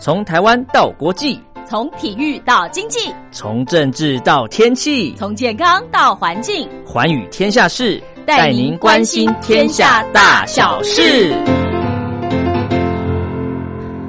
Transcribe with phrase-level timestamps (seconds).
[0.00, 11.57] 从台湾到国际，从体育到经济，从政治到天气，从健康到环境，寰宇天下事，带您关心天下大小事。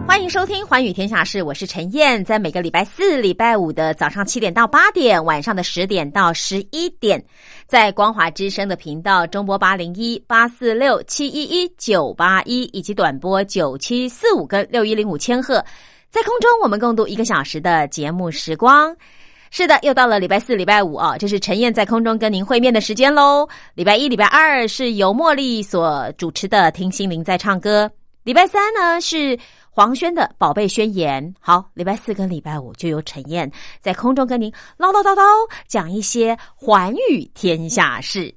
[0.10, 7.24] 欢迎收听《寰宇天下事》，我是陈燕，在每个礼拜四、礼拜五的早上七点到八点，晚上的十点到十一点，
[7.68, 15.64] 在光华之声的频道中波八零一八四六七一一九八一，以及短波九七四五跟六一零五千赫，
[16.10, 18.98] 在空中我们共度一个小时的节目时光。
[19.52, 23.48] 是的，又到了礼拜四、礼拜五啊，这是陈燕在空中跟您会面的时间喽。
[23.76, 27.86] 礼拜一、礼拜二是由茉莉所主持的《听心灵在唱歌》，
[28.24, 29.38] 礼拜三呢是。
[29.72, 35.24] 黄轩的宝贝宣言，好，礼拜四跟礼拜五就由陈燕在空中跟您唠唠叨叨
[35.68, 38.34] 讲一些寰宇天下事。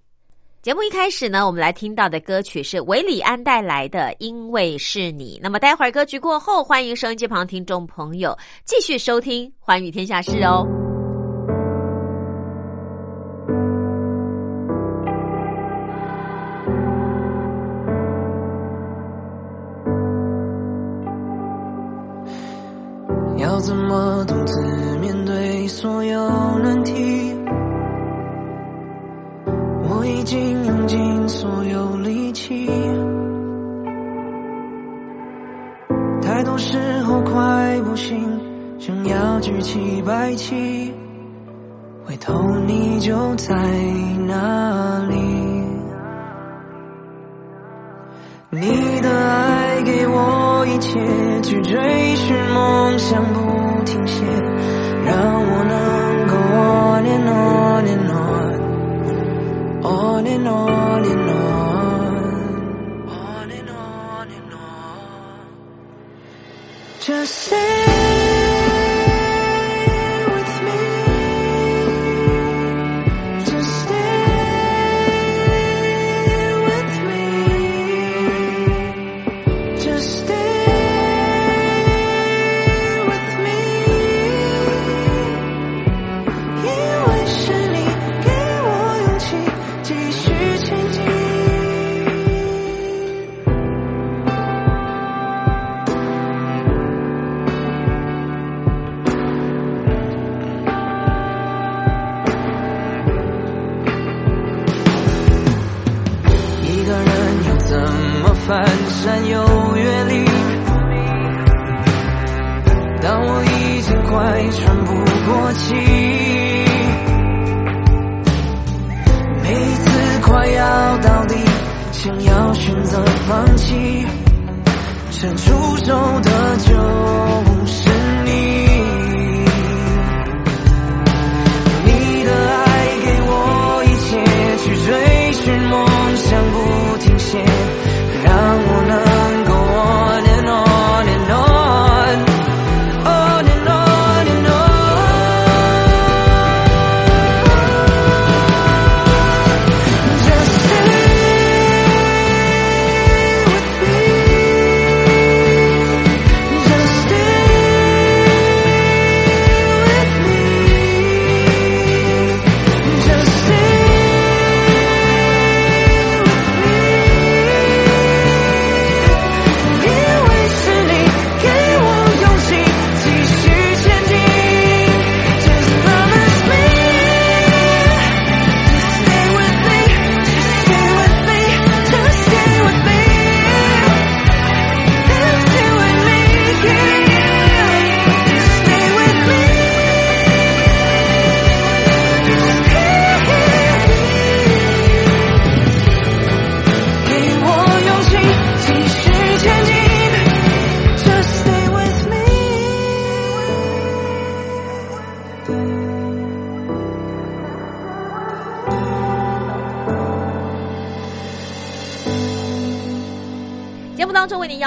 [0.61, 5.37] 节目一开始呢，我们来听到的歌曲是韦礼安带来的《因为是你》。
[5.43, 10.92] 那么待会儿歌曲过后，欢迎收音机旁听众朋友继续收听寰宇天下事哦。
[23.95, 24.59] 我独自
[25.01, 27.37] 面对所有难题？
[29.87, 32.71] 我已经用尽所有力气，
[36.23, 38.41] 太多时候快不行，
[38.79, 40.95] 想要举起白旗，
[42.07, 42.33] 回头
[42.67, 43.55] 你就在
[44.27, 45.42] 哪里？
[48.55, 51.01] 你的爱给我一切，
[51.41, 54.23] 去追寻梦想不停歇，
[55.07, 55.82] 让我能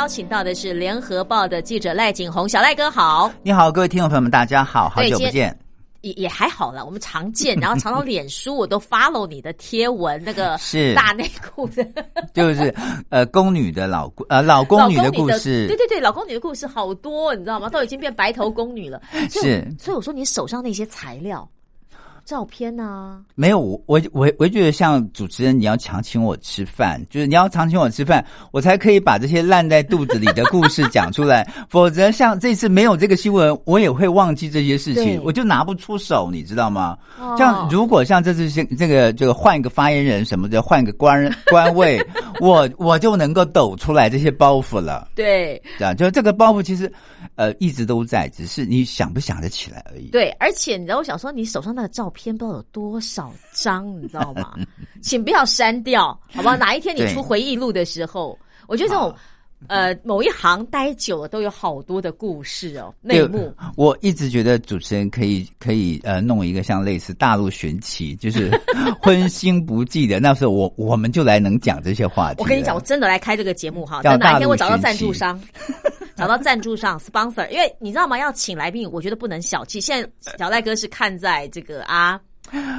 [0.05, 3.31] 邀请到的是联合报的记者赖景红，小赖哥好。
[3.41, 5.57] 你好，各位听众朋友们，大家好，好久不见。
[6.01, 11.83] 也也还好了，我们常见，然后常常脸书我都 follow 你的贴文，那个 是大内裤的
[12.35, 12.71] 就是
[13.09, 17.67] 呃，宫女的老故呃老宫女的故对事，对对对，老宫女的故事好多，你知道吗？
[17.67, 19.01] 都已经变白头宫女了。
[19.31, 21.49] 是所以我说你手上那些材料，
[22.25, 31.47] 照片呢、没有，我我我我觉得像主持人，你要常请我吃饭，就是你要常请我吃饭，我才可以把这些烂在肚子里的故事讲出来。
[31.69, 36.97] 否则，像这次没有这个新闻，我也会忘记这些事情，我就拿不出手，你知道吗？
[37.19, 42.03] 哦像如果像这次这这个这个换一个发言人什么的，换一个官官位，
[42.39, 45.09] 我我就能够抖出来这些包袱了。
[45.13, 46.91] 对对啊，就这个包袱其实
[47.35, 50.07] 呃一直都在，只是你想不想得起来而已。
[50.09, 54.55] 对，而且你知道，我想说，你手上那个照片不知道有多少张，你知道吗？
[55.01, 56.55] 请不要删掉，好不好？
[56.57, 59.13] 哪一天你出回忆录的时候，我觉得这种。
[59.67, 63.51] 呃，某一行待久了都有好多的故事哦， 内幕。
[63.75, 68.51] 我一直觉得主持人可以可以呃弄一个像类似大陆寻奇，就是
[69.01, 70.19] 荤腥不忌的。
[70.19, 72.43] 那时候我我们就来能讲这些话题。
[72.43, 75.41] 我跟你讲，我真的来开这个节目哈，叫等哪一天我找到赞助商，
[76.17, 78.17] 找到赞助商 sponsor，因为你知道吗？
[78.17, 79.81] 要请来宾，我觉得不能小气。
[79.81, 82.19] 现在小赖哥是看在这个啊。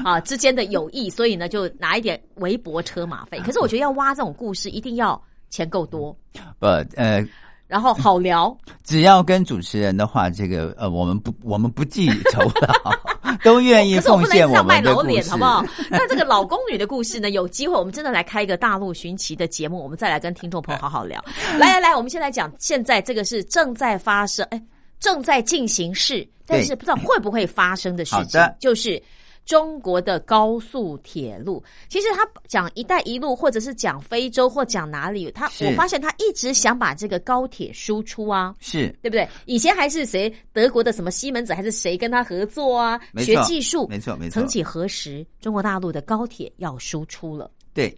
[0.04, 3.36] 啊，之间的友谊，所以呢，就拿一点微薄车马费。
[3.40, 6.16] 可是我觉得要挖这种故事，一定要钱够多，
[6.60, 7.20] 不呃，
[7.66, 8.56] 然后好聊。
[8.84, 12.92] 只要跟主持人的话，这个呃，我们不我们不计酬劳，
[13.44, 15.64] 都愿意可是我奉献我不能这样卖老脸，事，好不好？
[15.90, 17.30] 那这个老宫女的故事呢？
[17.30, 21.22] 有机会我们真的来开一个大陆寻奇的节目，我们再来跟听众朋友好好聊。
[21.58, 24.62] 来来来，我们先来讲，现在这个是正在发生，哎，
[25.00, 29.02] 正在进行式，但是不知道会不会发生的事情，就是。
[29.46, 39.26] 中国的高速铁路，其实他讲“一带一路”或者是讲非洲或讲哪里，他我发现他一直想把这个高铁输出啊，是对不对？
[39.46, 43.00] 以前还是谁德国的什么西门子，还是谁跟他合作啊？
[43.18, 47.96] 学技术，没错没错曾几何时，中国大陆的高铁要输出了，对。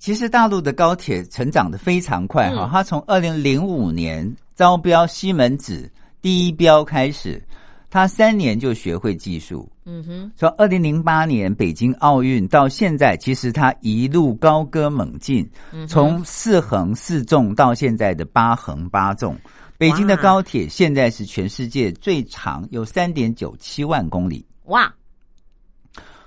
[0.00, 5.90] 其实大陆的高铁成长的非常快哈，嗯它从二零零五年招标西门子
[6.22, 7.42] 第一标开始，
[7.90, 15.48] 它三年就学会技术，嗯哼，从二零零八年北京奥运到现在，其实他一路高歌猛进，
[15.88, 19.34] 从四横四纵到现在的八横八纵。
[19.78, 24.44] 北京的高铁现在是全世界最长，有三点九七万公里。
[24.64, 24.92] 哇，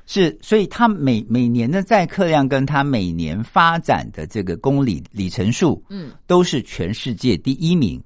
[0.07, 8.01] 是，所以它每每年的载客量跟它每年发展的这个公里里程数，嗯，都是全世界第一名。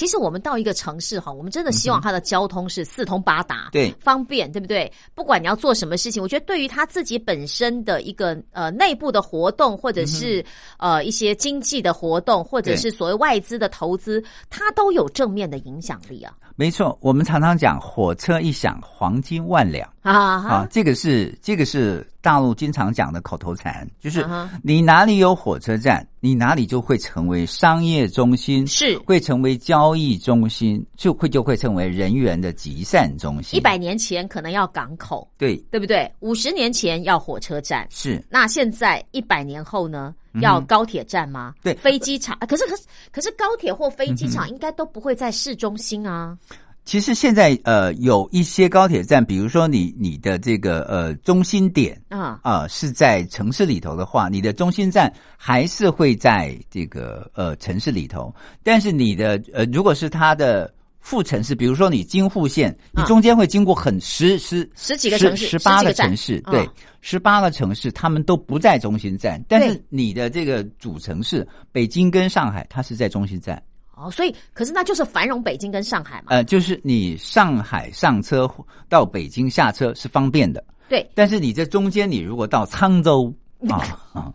[0.00, 4.90] 其实我们到一个城市哈，我们真的希望它的交通是四通八达，对方便，对不对？
[5.14, 10.42] 不管你要做什么事情，我觉得对于他自己本身的一个呃内部的活动，或者是、
[10.78, 16.32] 呃一些经济的活动，或者是所谓外资的投资，它都有正面的影响力啊！
[16.60, 19.88] 没错，我们常常讲火车一响，黄金万两。
[20.02, 24.26] 啊啊哈，，这个是这个是大陆经常讲的口头禅，就是
[24.62, 33.58] 你哪里有火车站，你哪里就会成为商业中心，是会成为交易中心，就会就会成为人员的集散中心。
[33.58, 36.12] 一百年前可能要港口，对对不对？
[36.20, 40.14] 五十年前要火车站，是那现在一百年后呢？
[40.34, 41.54] 要高铁站吗？
[41.62, 42.36] 对飞机场。
[42.40, 46.36] 啊可是可是可是高铁或飞机场应该都不会在市中心啊。
[46.84, 66.52] 其实现在呃有一些高铁站，比如说你你的这个呃中心点啊，啊、是在城市里头的话，你的中心站还是会在这个呃城市里头，但是你的呃如果是它的副城市，比如说你京沪线，你啊中间会经过很十十十几个城市十八个城市，啊。
[66.52, 66.68] 对，
[67.00, 73.60] 十八个城市，他们都不在中心站，但是你的这个主城市北京跟上海，它是在中心站。
[73.96, 76.26] 哦，所以可是那就是繁荣北京跟上海嘛。
[76.28, 78.48] 呃，就是你上海上车
[78.88, 83.34] 到北京下车是方便的，对，但是你这中间，你如果到沧州
[83.68, 84.32] 啊啊，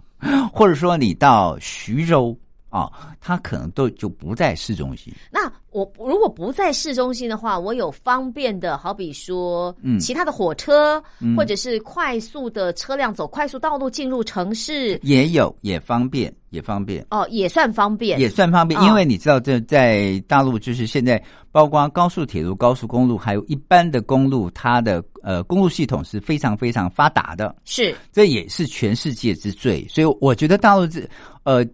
[0.54, 2.38] 或者说你到徐州
[2.76, 2.92] 啊，
[3.22, 5.14] 它可能都就不在市中心。
[5.32, 11.02] 那我如果不在市中心的话，我有方便的，好比说，嗯其他的火车，
[11.38, 17.06] 或者是快速的车辆走快速道路进入城市，也有，也方便，也方便。
[17.12, 18.20] 哦，也算方便。
[18.20, 21.22] 也算方便，哦因为你知道，这在大陆就是现在，
[21.54, 27.56] 包括高速铁路、高速公路，还有一般的公路，它的呃公路系统是非常非常发达的。
[27.64, 29.88] 是这也是全世界之最。
[29.88, 31.00] 所以我觉得大陆这
[31.44, 31.66] 呃。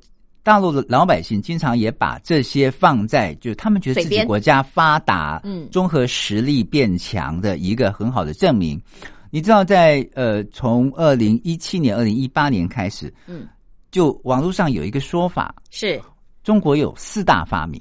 [0.43, 5.67] 大陆的老百姓经常也把这些放在，就是他们觉得自己国家发达，嗯。
[5.71, 8.81] 综合实力变强的一个很好的证明。
[9.29, 13.47] 你知道在，呃，从二零一七年、二零一八年开始，嗯，
[13.89, 16.01] 就网络上有一个说法，是。
[16.43, 17.79] 中国有四大发明，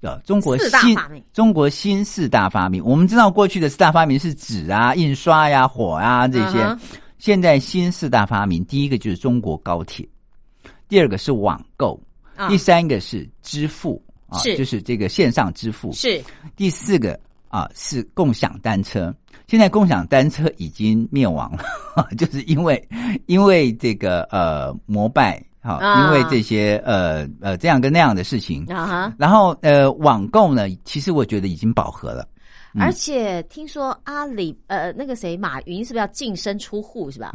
[0.00, 1.22] 呃，中国四大新发明。
[1.32, 2.84] 中国新四大发明。
[2.84, 6.76] 我们知道过去的四大发明是纸啊、印刷呀、火啊这些，
[7.18, 10.06] 现在新四大发明，第一个就是中国高铁，
[10.90, 11.98] 第二个是网购，
[12.36, 16.22] 啊第三个是支付啊，是就是这个线上支付，是
[16.56, 17.18] 第四个
[17.48, 19.14] 啊是共享单车。
[19.46, 21.50] 现在共享单车已经灭亡
[21.96, 22.88] 了， 就是因为
[23.26, 29.12] 因为这个呃摩拜哈、啊因为这些呃呃这样跟那样的事情，啊。
[29.18, 32.26] 然后呃网购呢，其实我觉得已经饱和了。
[32.74, 37.32] 嗯而且听说阿里呃那个谁马云是不是要净身出户是吧？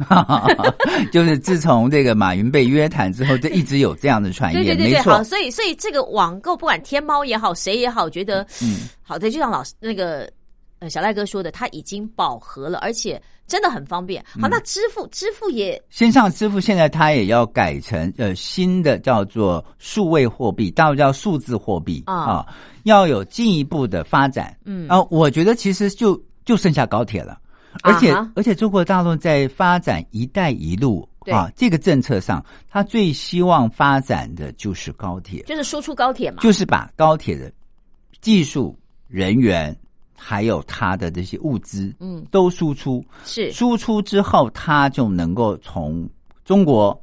[1.12, 5.22] 就是自从这个马云被约谈之后，就一直有这样的传言，对对对好，。
[5.22, 10.30] 所以所以这个网购不管天猫也好，谁也好，我觉得嗯，好的，就像老师那个
[10.78, 14.24] 呃小赖哥说的，它已经饱和了，而且真的很方便。
[14.36, 22.46] 嗯好，那支付支付也线上支付现在它也要改成呃新的叫做数位货币，大陆叫数字货币啊啊，
[22.84, 24.56] 要有进一步的发展。
[24.64, 27.38] 嗯啊，我觉得其实就就剩下高铁了。
[27.82, 36.38] 而且、啊而且，中国大陆在发展“一带一路”啊这个政策上，他最希望发展的就是高铁，就是输出高铁嘛。
[36.40, 37.52] 就是把高铁的
[38.22, 38.74] 技术、
[39.08, 39.76] 人员
[40.16, 43.04] 还有他的这些物资，嗯，都输出。
[43.24, 43.52] 是。
[43.52, 46.08] 输出之后，他就能够从
[46.44, 46.98] 中国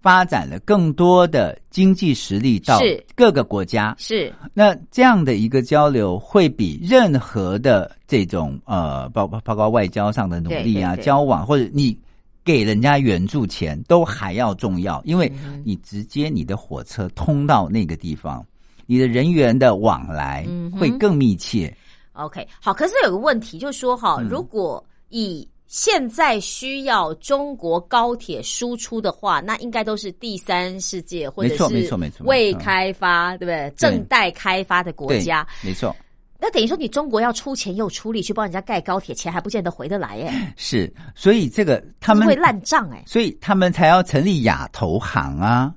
[0.00, 2.80] 发展了更多的经济实力到
[3.14, 3.94] 各个国家。
[3.98, 4.32] 是。
[4.52, 11.04] 那这样的一个交流，会比任何的这种呃，包包包括外交上的努力啊、对对对。
[11.04, 11.96] 交往，或者你
[12.44, 18.44] 给人家援助钱，都还要重要，因为嗯你直接你的火车通到那个地方，
[18.84, 20.46] 你的人员的往来
[20.78, 21.74] 会更密切。
[22.14, 33.72] OK，好，可是有个问题，就是说哈，嗯如果以现在需要中国高铁输出的话，那应该都是第三世界或者是没错没错未开发，对不对？
[33.76, 35.94] 正待开发的国家，，没错。
[36.38, 43.02] 那等于说你中国要出钱又出力去帮人家盖高铁，钱还不见得回得来耶， 是，所以这个他们会烂账哎。
[43.06, 45.74] 所以他们才要成立亚投行啊，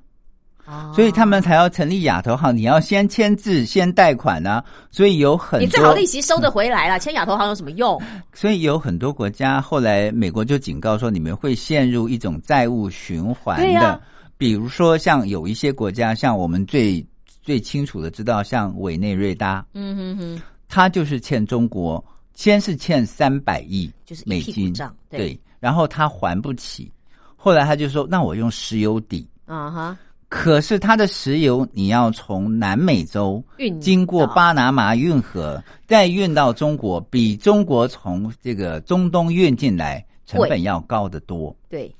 [0.68, 2.54] 哦所以他们才要成立亚投行。
[2.54, 8.00] 你要先签字，先贷款啊，所以有很多，你最好利息收得回来了，签亚投行有什么用？
[8.34, 14.00] 所以有很多国家后来美国就警告说，你们会陷入一种债务循环的。
[14.36, 17.04] 比如说，像有一些国家，像我们最
[17.42, 26.88] 最清楚的知道，像委内瑞拉，嗯哼哼，他就是欠中国，先是欠三百亿就是美金，账对对，然后他还不起，
[27.36, 29.26] 后来他就说，那我用石油抵。
[29.44, 29.98] 啊哈，
[30.28, 41.56] 可是它的石油你要从南美洲运经过巴拿马运河，再运到中国，比中国从这个中东运进来成本要高得多。
[41.70, 41.90] 对，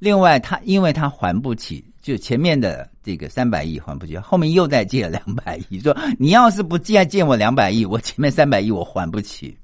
[0.00, 9.56] 另外，它因为它还不起，就前面的这个三百亿还不起，后面又再借了两百亿，说你要是不借借我两百亿，我前面三百亿我还不起，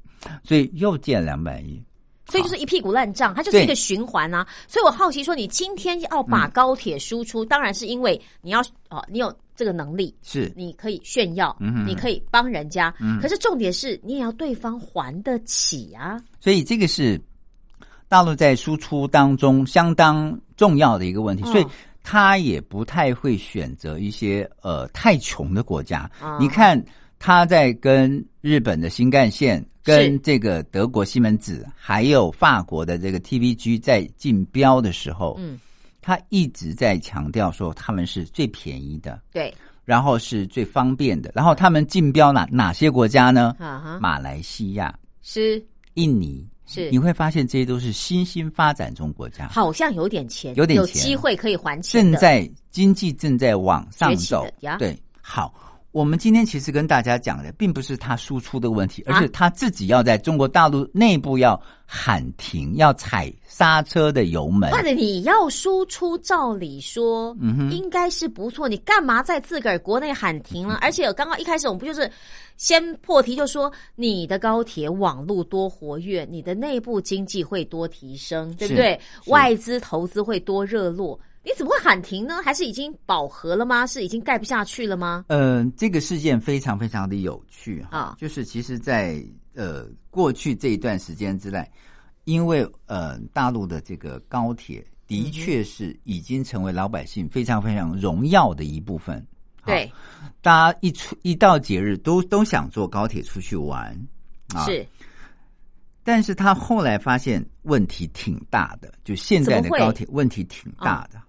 [0.44, 1.82] 所以又借了两百亿。
[2.26, 4.46] 所以就是一屁股烂账，它就是一个循环啊。
[4.66, 12.94] 所以我好奇说，你今天要把高铁输出，当然是因为你要哦，你有这个能力，是你可以炫耀，嗯你可以帮人家。
[12.98, 16.20] 嗯可是重点是你也要对方还得起啊。
[16.40, 17.20] 所以这个是
[18.08, 21.66] 大陆在输出当中相当重要的一个问题，嗯所以
[22.02, 26.10] 他也不太会选择一些呃太穷的国家。
[26.20, 26.82] 啊你看
[27.26, 35.58] 他在跟日本的新干线、跟这个德国西门子，还有法国的这个 TVG 在竞标的时候，嗯，
[36.02, 39.54] 他一直在强调说他们是最便宜的，对，
[39.86, 41.32] 然后是最方便的。
[41.34, 43.56] 然后他们竞标哪哪些国家呢？
[43.58, 45.64] 啊哈，马来西亚、是。
[45.94, 46.46] 印尼。
[46.66, 46.90] 是。
[46.90, 51.00] 你会发现这些都是新兴发展中国家，好像有点钱，有有点钱。
[51.00, 52.02] 机会可以还钱。
[52.02, 54.46] 正在经济正在往上走。
[54.78, 55.54] 对，好，
[55.94, 64.72] 我们今天其实跟大家讲的，并不是他输出的问题，啊而是他自己要在中国大陆内部要喊停，要踩刹车的油门。
[64.72, 67.32] 或者你要输出，照理说，
[67.70, 68.68] 应该是不错。
[68.68, 70.78] 你干嘛在自个儿国内喊停了？
[70.80, 72.10] 而且刚刚一开始我们不就是
[72.56, 79.00] 先破题就说你的高铁网络多活跃，你的内部经济会多提升，对不对？
[79.26, 82.40] 外资投资会多热络，你怎么会喊停呢？
[82.42, 83.86] 还是已经饱和了吗？
[83.86, 85.26] 是已经盖不下去了吗？
[85.28, 89.22] 呃，这个事件非常非常的有趣哈，啊就是其实在，
[89.54, 91.70] 呃过去这一段时间之内，
[92.24, 99.24] 因为呃大陆的这个高铁的确是已经成为老百姓非常非常荣耀的一部分。
[99.60, 99.92] 好对，
[100.40, 103.94] 大家一出一到节日都都想坐高铁出去玩
[104.54, 104.86] 啊，是
[106.02, 111.20] 但是他后来发现问题挺大的，就现在的高铁问题挺大的。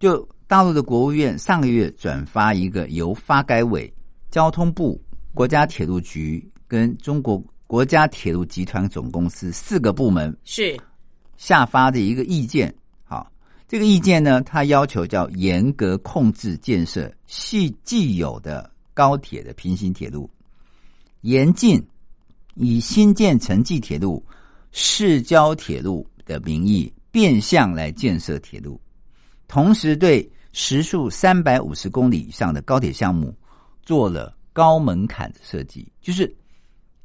[0.00, 3.92] 就大陆的国务院上个月转发一个由发改委、
[4.30, 4.98] 交通部、
[5.34, 10.74] 国家铁路局跟中国国家铁路集团总公司四个部门是。
[11.36, 12.74] 下发的一个意见。
[13.04, 13.30] 好，
[13.68, 20.28] 这个意见呢，它要求叫严格控制建设系既有的高铁的平行铁路，
[21.20, 21.82] 严禁
[22.54, 24.24] 以新建城际铁路、
[24.72, 28.80] 市郊铁路的名义变相来建设铁路，
[29.50, 33.36] 同时对时速三百五十公里以上的高铁项目
[33.82, 36.32] 做了高门槛的设计，就是。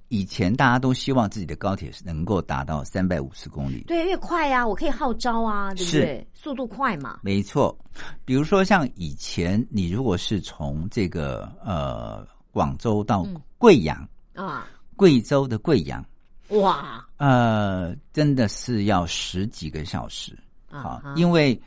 [0.09, 5.99] 以前大家都希望自己的高铁是能够达到三百五十公里，对，越快啊，我可以号召啊，对不是。
[5.99, 6.27] 对？
[6.31, 7.75] 速度快嘛，没错。
[8.23, 13.41] 比如说像以前你如果是从这个呃广州到嗯。
[13.57, 16.05] 贵阳，啊，贵州的贵阳，
[16.49, 17.03] 哇。
[17.17, 20.37] 呃，真的是要十几个小时。
[20.69, 21.59] 啊因为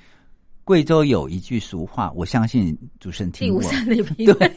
[0.68, 4.52] 贵州有一句俗话，我相信主持人第五听过，三里平，对，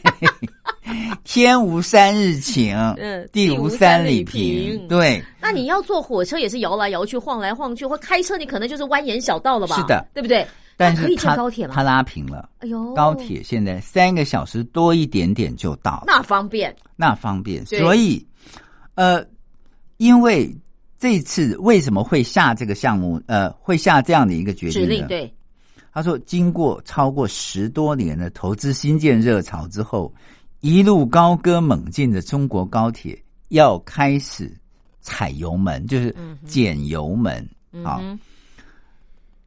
[1.24, 5.24] 天无三日晴， 嗯地无三里平，对。
[5.40, 9.76] 那你要坐火车也是摇来摇去、晃来晃去，或开车你可能就是蜿蜒小道了吧？
[9.76, 10.46] 是的，对不对？
[10.76, 17.64] 但是它高铁了它拉平了，哎呦，高铁现在三个小时多一点点就到了，那方便，那方便。
[17.64, 18.22] 所以，
[18.96, 19.24] 呃，
[19.96, 20.54] 因为
[20.98, 24.86] 这次为什么会下这个项目，呃，会下这样的一个决定呢？
[24.88, 25.34] 指令对，
[25.92, 30.12] 他说，经过超过十多年的投资新建热潮之后，
[30.60, 34.50] 一路高歌猛进的中国高铁要开始
[35.02, 37.46] 踩油门，就是减油门
[37.84, 38.00] 啊。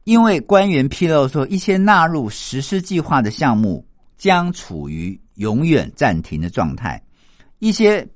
[0.04, 3.84] 因为官员披露说，一些纳入实施计划的项目
[4.16, 7.02] 将处于永远暂停的状态，
[7.58, 8.06] 一些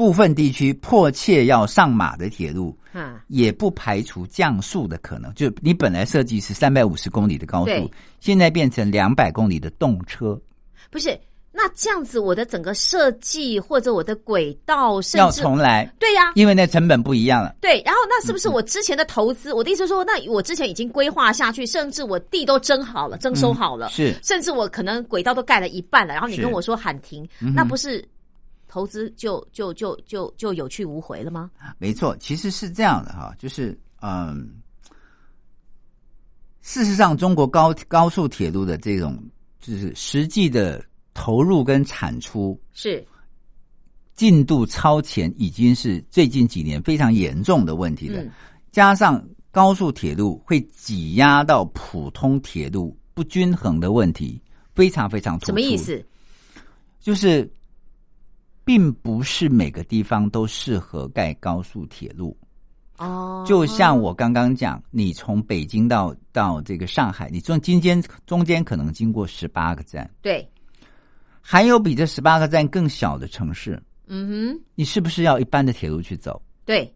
[0.00, 5.30] 部分地区迫切要上马的铁路，啊，也不排除降速的可能。
[5.34, 10.40] 就你本来设计是三百五十公里的高对速，现在变成两百公里的动车，
[10.90, 11.20] 不是。
[11.52, 17.56] 那这样子，我的整个设计或者我的轨道，甚要重来，对呀、因为那成本不一样了。
[17.60, 19.52] 对，然后那是不是嗯我之前的投资？
[19.52, 28.02] 我的意思是说，那我之前已经规划下去，甚至我地都征好了、征收好了，嗯是甚至我可能轨道都盖了一半了，然后你跟我说喊停，那不是
[28.72, 31.50] 投资就就就就就有去无回了吗？
[31.76, 34.48] 没错，其实是这样的哈，就是嗯，
[36.62, 39.20] 事实上，中国高高速铁路的这种
[39.58, 40.80] 就是实际的
[41.14, 43.04] 投入跟产出是
[44.14, 48.22] 进度超前，已经是最近几年非常严重的问题了。
[48.22, 48.30] 嗯
[48.70, 54.40] 加上高速铁路会挤压到普通铁路不均衡的问题，
[54.76, 55.46] 非常非常突出。
[55.46, 55.76] 什么意？
[55.76, 56.00] 思？
[57.00, 57.52] 就是
[58.64, 62.36] 并不是每个地方都适合盖高速铁路。
[62.98, 70.46] 哦，就像我刚刚讲，你从北京到到这个上海，你中中间中间可能经过十八个站，对，
[71.40, 76.40] 还有比这十八个站更小的城市，嗯哼，你是不是要一般的铁路去走？
[76.66, 76.94] 对。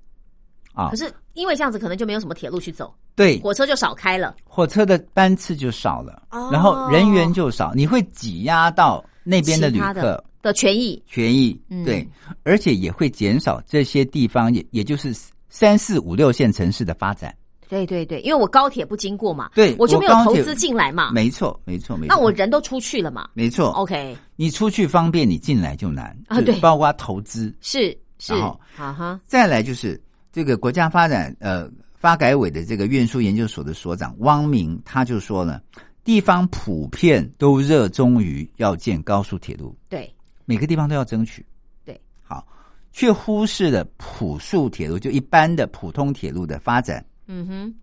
[0.75, 0.91] 啊。
[0.91, 0.97] 可？
[0.97, 4.37] 是因为这样子，可能就没有什么铁路去走，对，火车就少开了。
[4.45, 6.51] 火车的班次就少了，哦。
[6.53, 11.85] 然后人员就少，你会挤压到那边的旅客的的权益，权益，嗯。
[11.85, 12.07] 对，
[12.43, 15.13] 而且也会减少这些地方，也也就是
[15.49, 17.35] 三四五六线城市的发展。
[17.67, 22.15] 对对对，因为我高铁不经过嘛，对我就没有投资进来嘛，没错，没错，没错。
[22.15, 23.27] 那我人都出去了嘛。
[23.33, 26.61] 没错，，OK，你出去方便，你进来就难啊对。
[26.61, 27.53] 包括投资。
[27.61, 35.61] 是是，然后啊哈，再来就是这个国家发展呃发改委的这个运输研究所的所长汪明，他就说了，
[36.05, 40.14] 地方普遍都热衷于要建高速铁路，对
[40.45, 41.45] 每个地方都要争取。
[41.85, 42.47] 对，好，
[42.93, 47.05] 却忽视了普速铁路，就一般的普通铁路的发展。
[47.27, 47.75] 嗯哼，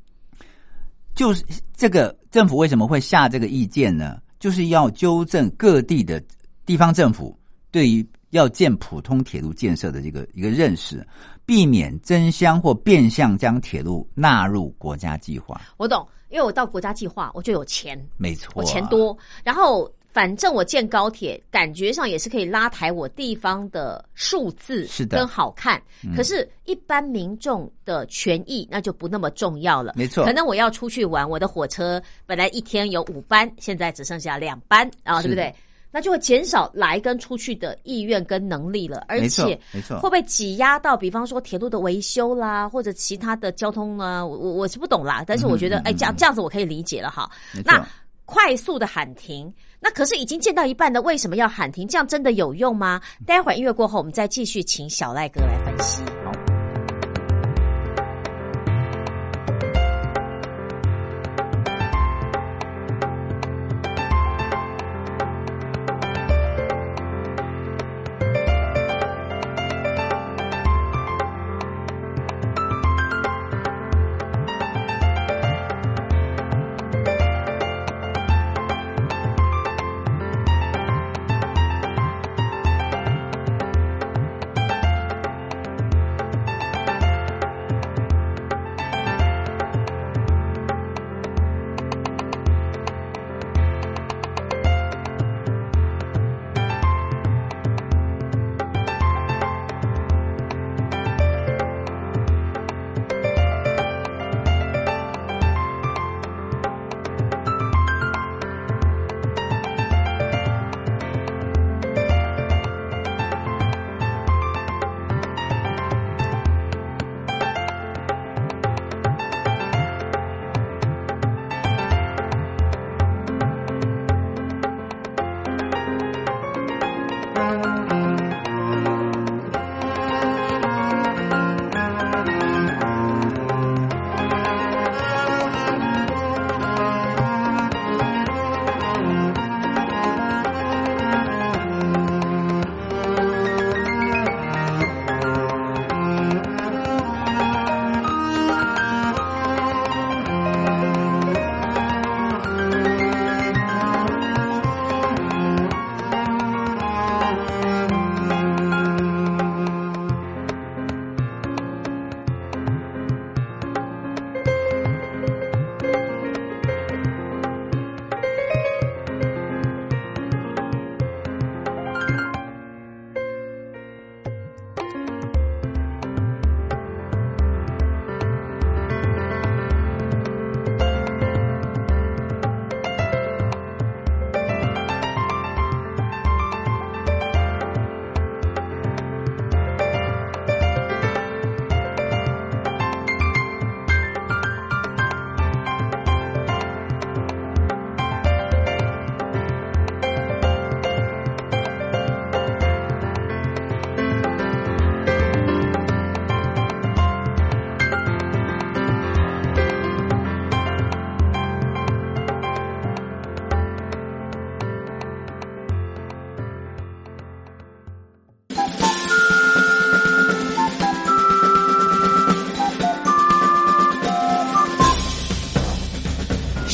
[1.16, 1.44] 就是
[1.76, 4.22] 这个政府为什么会下这个意见呢？
[4.40, 6.24] 就是要纠正各地的
[6.66, 7.38] 地方政府
[7.70, 11.06] 对于要建普通铁路建设的这个一个认识，
[11.46, 15.62] 避免争相或变相将铁路纳入国家计划。
[15.78, 25.82] 我懂，因为我到国家计划，我就有钱，没错、啊我钱，多，然后反正我建高铁，感觉上也是可以拉抬我地方的数字，是的好看。
[26.16, 29.94] 可是，一般民众的权益那就不那么重要了。
[29.96, 35.56] 没错可能我要出去玩，我的火车本来一天有五班，现在只剩下两班啊，是对不对？
[35.94, 44.26] 那就会减少来跟出去的意愿跟能力了，而且没错会被挤压到，比方说铁路的维修啦，或者其他的交通呢？
[44.26, 47.30] 我我我是不懂啦，但是我觉得，嗯嗯哎，这样这样子我可以理解了哈。
[47.66, 47.86] 那
[48.32, 51.86] 快速的喊停，那可是已经建到一半的，为什么要喊停？
[51.86, 53.02] 这样真的有用吗？
[53.28, 56.02] 待会儿音乐过后，我们再继续请小赖哥来分析。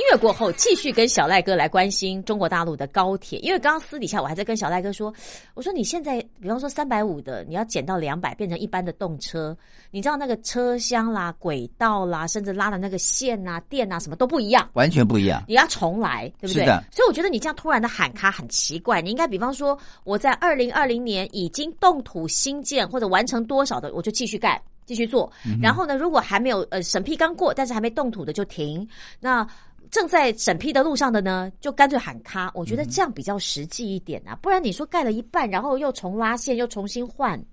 [0.00, 3.38] 音乐过后，继续跟小赖哥来关心中国大陆的高铁。
[3.40, 5.12] 因为刚刚私底下我还在跟小赖哥说，
[5.52, 9.54] 我说你现在比方说三百五的，你要减到两百，变成一般的动车，
[9.90, 14.66] 你知道那个车厢啦、轨道啦，甚至拉的那个线啊、电啊，什么都不一样。
[14.72, 15.44] 完全不一样。
[15.46, 16.62] 你要重来，对不对？
[16.62, 19.02] 是的所以我觉得你这样突然的喊卡很奇怪。
[19.02, 24.58] 你应该比方说，我在二零二零年已经动土新建或者完成多少的，我就继续干。
[24.86, 25.30] 继续做，
[25.62, 25.96] 然后呢？
[25.96, 28.84] 如果还没有呃审批刚过，但是还没动土的就停。
[29.20, 29.46] 那
[29.90, 32.50] 正在审批的路上的呢，就干脆喊卡。
[32.54, 37.44] 我觉得这样比较实际一点啊，不然你说盖了一半，然后又重拉线，又重新换，会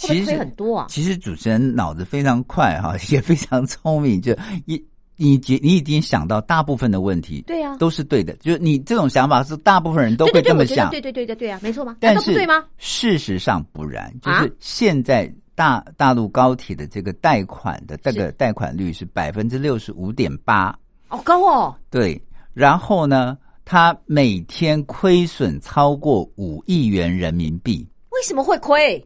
[0.00, 0.86] 不会其实亏很多啊？
[0.88, 4.82] 其实主持人脑子非常快哈， 也非常聪明，就一
[5.16, 8.34] 你已经你已经想到大部分的问题，对啊都是对的。
[8.36, 11.96] 就是你这种想法是大部分人都会这么想，对对对对对啊，没错吗？
[12.00, 12.62] 难但是不对吗？
[12.76, 22.20] 事实上不然，就啊是现在大大陆高铁的这个贷款的这个贷款率是百分之六十五点八，哦，高哦，对，
[22.52, 27.86] 然后呢，他每天亏损超过五亿元人民币。
[28.10, 29.04] 为什么会亏？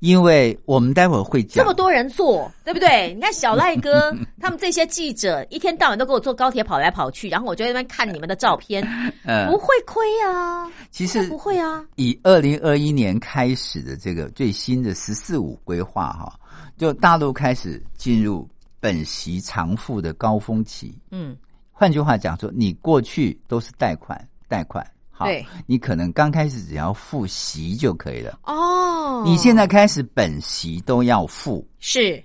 [0.00, 3.14] 因为我们待会儿会讲这么多人做，对不对？
[3.14, 8.82] 你看小赖哥他们这些记者，一天到晚都给我坐高铁跑来跑去，然后我就在那边看你们的照片，
[9.24, 16.34] 呃 不会亏啊，其实不会啊，以二零二一年开始的这个最新的“十四五”规划，哈，
[16.76, 18.48] 就大陆开始进入
[18.82, 20.92] 本息偿付的高峰期。
[21.12, 21.36] 嗯，
[21.70, 28.40] 换句话讲说，你过去都是贷款，贷款，好对，你可能刚开始只要付息就可以了。
[28.42, 32.20] 哦，你现在开始本息都要付，是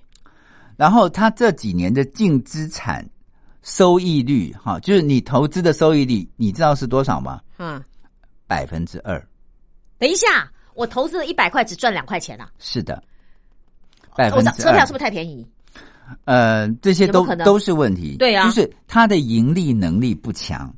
[0.76, 3.08] 然后他这几年的净资产
[3.62, 7.40] 收益率，哈，就是你投资的收益率，你知道是多少吗？
[7.60, 7.80] 嗯，
[8.48, 9.24] 百分之二。
[10.00, 13.04] 等一下，我投资了一百块，只赚两块钱啊，是的，
[14.16, 15.48] 百分之二车票是不是太便宜？
[16.26, 18.16] 呃，这些都都是问题。
[18.18, 20.74] 对啊就是它的盈利能力不强，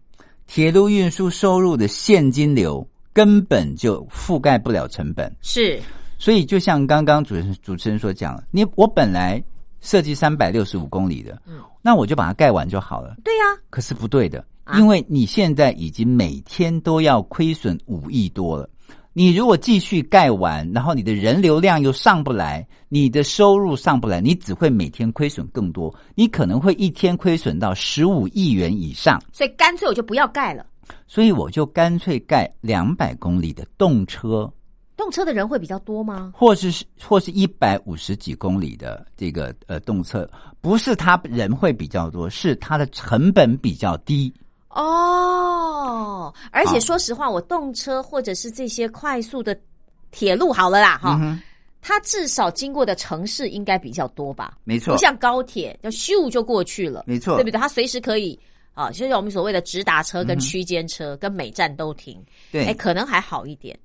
[0.47, 5.33] 铁路运输收入的现金流根本就覆盖不了成本。
[5.41, 5.79] 是
[6.17, 9.41] 所以，就像刚刚主持人主持人所讲的，你我本来
[9.79, 13.15] 设计三百六十五公里的，嗯，那我就把它盖完就好了。
[13.23, 18.69] 对呀、可是不对的，啊因为你现在已经每天都要亏损五亿多了。
[19.13, 25.93] 你如果继续盖完，然后你的人流量又上不来，你的收入上不来，你只会每天亏损更多。
[26.15, 29.21] 你可能会一天亏损到十五亿元以上。
[29.33, 30.65] 所以干脆我就不要盖了。
[31.07, 34.51] 所以我就干脆盖两百公里的动车，
[34.95, 36.31] 动车的人会比较多吗？
[36.35, 40.29] 或是或是一百五十几公里的这个呃动车，
[40.61, 44.33] 不是他人会比较多，是它的成本比较低。
[44.69, 49.57] 哦，而且说实话，我动车或者是这些快速的
[50.11, 51.41] 铁路好了啦，哈、嗯，
[51.81, 54.57] 它至少经过的城市应该比较多吧？
[54.63, 57.59] 没错不，像高铁，就咻就过去了，没错对不对？
[57.59, 58.39] 它随时可以
[58.73, 63.77] 啊，就是我们所谓的直达车、跟区间车、跟每站都停，对，哎，可能还好一点。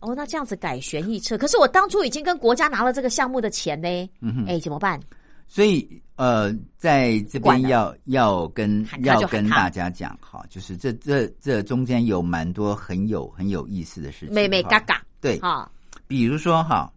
[0.00, 3.88] 哦，那这样子改旋翼车，可是我当初已经跟国家拿了这个项目的钱呢，
[4.20, 4.98] 嗯哎，怎么办？
[5.46, 15.02] 所以呃，在这边要要跟要跟大家讲哈，就是这这这中间有蛮多很有很有意思的事情，妹妹嘎嘎。
[15.18, 15.66] 对，啊，
[16.06, 16.92] 比如说哈，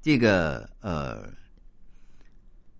[0.00, 1.28] 这个呃，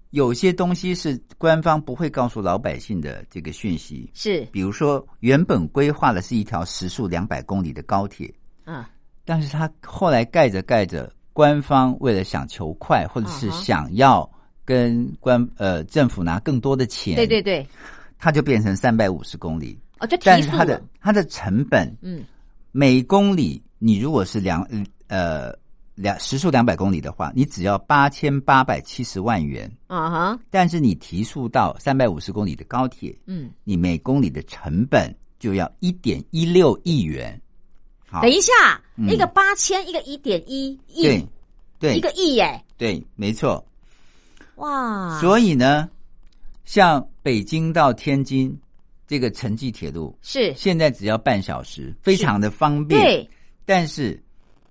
[0.09, 4.43] 有些东西是官方不会告诉老百姓的这个讯息，是。
[4.47, 8.33] 比如说原本规划的是一条时速两百公里的高铁，
[8.65, 8.83] 嗯，
[9.23, 14.27] 但是他后来盖着盖着，官方为了想求快，或者是想要
[14.65, 17.67] 跟官呃政府拿更多的钱，对对，对，
[18.19, 22.25] 它就变成三百五十公里，哦，就提但是它的，它的成本嗯，
[22.73, 24.67] 每公里，你如果是两
[25.09, 25.53] 呃
[25.95, 37.41] 两时速两百公里的话，你只要八千八百七十万元，啊哈，但是你提速到三百五十公里的高铁，嗯，你每公里的成本就要一点一六亿元。
[38.09, 38.23] 好。
[38.23, 38.53] 等一下，
[38.97, 39.09] 嗯。
[39.11, 41.29] 一个八千，一个一点一亿对，
[41.79, 41.97] 对。
[41.97, 43.65] 一个亿耶，对，没错。
[44.57, 45.89] 哇，所以呢，
[46.65, 48.57] 像北京到天津
[49.07, 53.01] 这个城际铁路，是，现在只要半小时，非常的方便。
[53.01, 53.31] 对，
[53.65, 54.23] 但是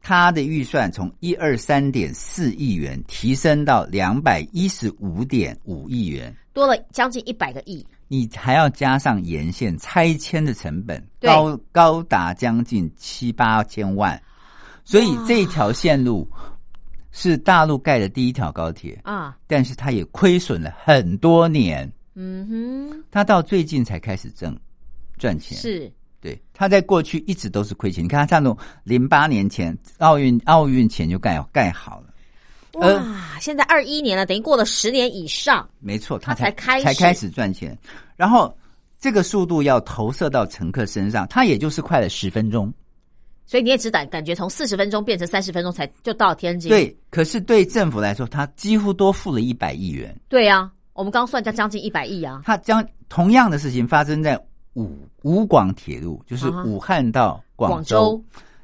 [0.02, 7.86] 它的预算从一二三点四亿元提升到两百一十五点五亿元，多了将近一百个亿。
[8.08, 14.22] 你还要加上沿线拆迁的成本，高高达将近七八千万，
[14.84, 16.28] 所以这条线路
[17.16, 24.60] 是大陆盖的第一条高铁，啊，但是它也亏损了很多年，嗯哼，它到最近才开始挣
[25.18, 25.56] 赚钱。
[25.56, 28.04] 是对，它在过去一直都是亏钱。
[28.04, 32.08] 你看，它从零八年前奥运奥运前就盖盖好了，
[32.82, 37.78] 呃哇，现在二一年了，等于过了十年以上，没错，它它才开才开始赚钱。
[38.16, 38.58] 然后
[39.00, 42.74] 这个速度要投射到乘客身上，它也就是快了十分钟。
[43.54, 46.70] 所以你也只感感觉从四十分钟变成三十分钟才就到天津。
[46.70, 50.20] 对，可是对政府来说，它几乎多付了一百亿元。
[50.28, 52.42] 对啊，我们刚算将将近一百亿啊。
[52.44, 54.36] 它将同样的事情发生在
[54.74, 58.20] 武武广铁路，就是武汉到广广州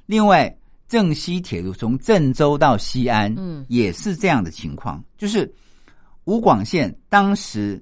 [0.08, 0.52] 另外，
[0.88, 5.54] 郑西铁路从郑州到西安，嗯也是这样的情况，就是
[6.23, 7.80] 武广线当时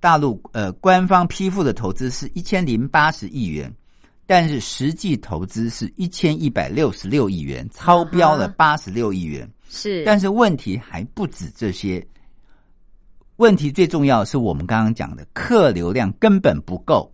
[0.00, 3.72] 大陆呃官方批复的投资是一千零八十亿元，
[4.26, 9.48] 但是实际投资是一千一百六十六亿元，超标了啊八十六亿元。
[9.68, 12.06] 是，但是问题还不止这些，
[13.36, 17.12] 问题最重要的是我们刚刚讲的客流量根本不够。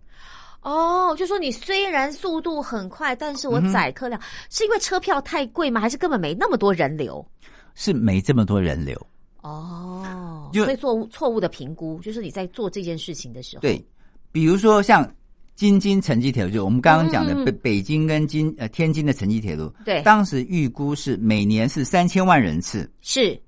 [0.61, 4.21] 哦，就说你虽然速度很快，但是我嗯载客量、
[4.51, 5.81] 是因为车票太贵吗？
[5.81, 7.25] 还是根本没那么多人流？
[7.73, 9.07] 是没这么多人流，
[9.41, 13.83] 哦，就所以做错误的评估，就是你在做这件事情的时候，对，
[14.31, 15.09] 比如说像
[15.55, 20.01] 京津城际铁路，就我们刚刚讲的北北京跟京呃天津的城际铁路，对。
[20.01, 23.39] 当时预估是每年是三千万人次，是。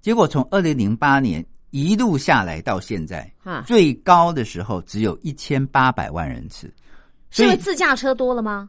[0.00, 6.72] 结果从二零零八年一路下来到现在，啊，最高的时候只有一千八百万人次，
[7.30, 8.68] 是因为所以自驾车多了吗？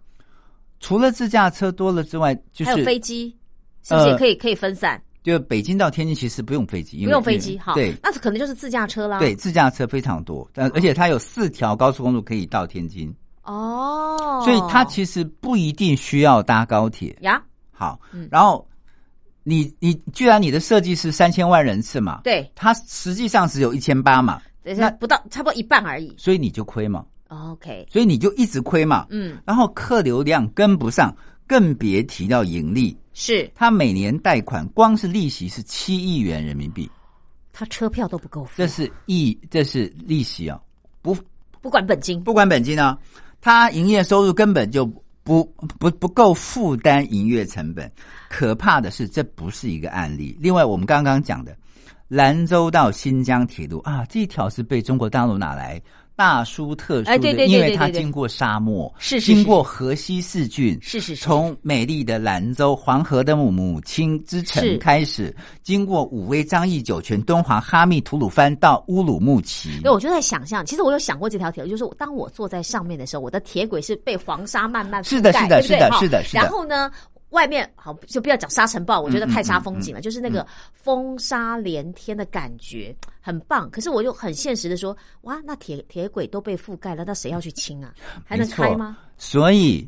[0.80, 3.36] 除了自驾车多了之外，就是还有飞机，
[3.84, 5.02] 是不是可以可以分散？
[5.26, 7.96] 就北京到天津其实不用飞机，因不用飞机，哈，对。
[8.04, 9.18] 那可能就是自驾车啦。
[9.18, 13.12] 对，，自驾车非常多，但而且它有四条高速公路可以到天津，
[13.42, 17.18] 哦，所以它其实不一定需要搭高铁。
[17.22, 18.28] 呀，好，嗯。
[18.30, 18.68] 然后
[19.42, 26.14] 你你居然你的设计是三千万人次嘛，对，它实际上只有一千八嘛，等一下不到差不多一半而已。
[26.20, 31.12] 所以你就亏嘛，OK，所以你就一直亏嘛，嗯，然后客流量跟不上，
[31.48, 32.96] 更别提到盈利。
[33.15, 33.49] 是。
[33.56, 36.88] 他每年贷款光是利息是七亿元人民币，
[37.51, 38.51] 他车票都不够付。
[38.58, 40.62] 这，是亿，这是利息啊，
[41.01, 41.17] 不
[41.62, 42.95] 不管本金，不管本金啊，
[43.41, 44.86] 他营业收入根本就
[45.23, 45.43] 不
[45.80, 47.91] 不不够负担营业成本。
[48.30, 50.38] 可怕的是，这不是一个案例。
[50.39, 51.58] 另外，我们刚刚讲的
[52.10, 55.82] 兰州到新疆铁路啊，这一条是被中国大陆拿来
[56.15, 59.34] 大书特书的，哎对对对因为它经过沙漠，是是是。
[59.34, 69.82] 经过河西四郡，是是是从美丽的兰州黄河的母母亲之城开始，经过武威、张掖、酒泉、敦煌、哈密、吐鲁番到乌鲁木齐。
[69.82, 69.91] 对。
[69.91, 76.41] 我就在想象，其实我有想过这条铁路，就是当我坐在上面的时候，我的铁轨是被黄沙慢慢覆是的盖是的是的是的。
[76.41, 76.89] 然后呢？
[77.36, 83.69] 外面好就不要讲沙尘暴，我觉得太煞风景了，就是那嗯个风沙连天的感觉很棒。
[83.69, 87.93] 可是我又很现实的说，哇，那铁铁轨都被覆盖了，那谁要去清啊？
[88.26, 88.98] 还能开吗？
[89.17, 89.88] 所以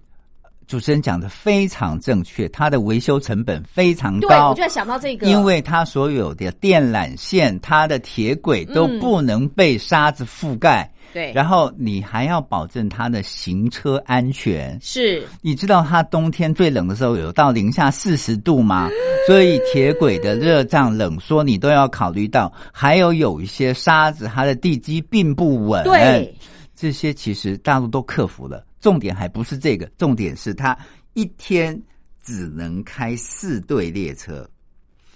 [0.68, 9.00] 主持人讲的非常正确，它的维修成本非常对，高我就，在想到这个，因为它所有的电缆线、它的铁轨都嗯。
[9.00, 14.78] 不能被沙子覆盖，对，然后你还要保证它的行车安全。
[14.82, 15.24] 是。
[15.42, 18.90] 你知道它冬天最冷的时候有到零下四十度吗？
[19.26, 26.34] 所以铁轨的热胀冷缩你都要考虑到，还有有一些沙子它的地基并不稳，对，
[26.76, 28.64] 这些其实大陆都克服了。
[28.80, 30.78] 重点还不是这个，重点是他
[31.14, 31.82] 一天
[32.24, 34.50] 只能开四对列车，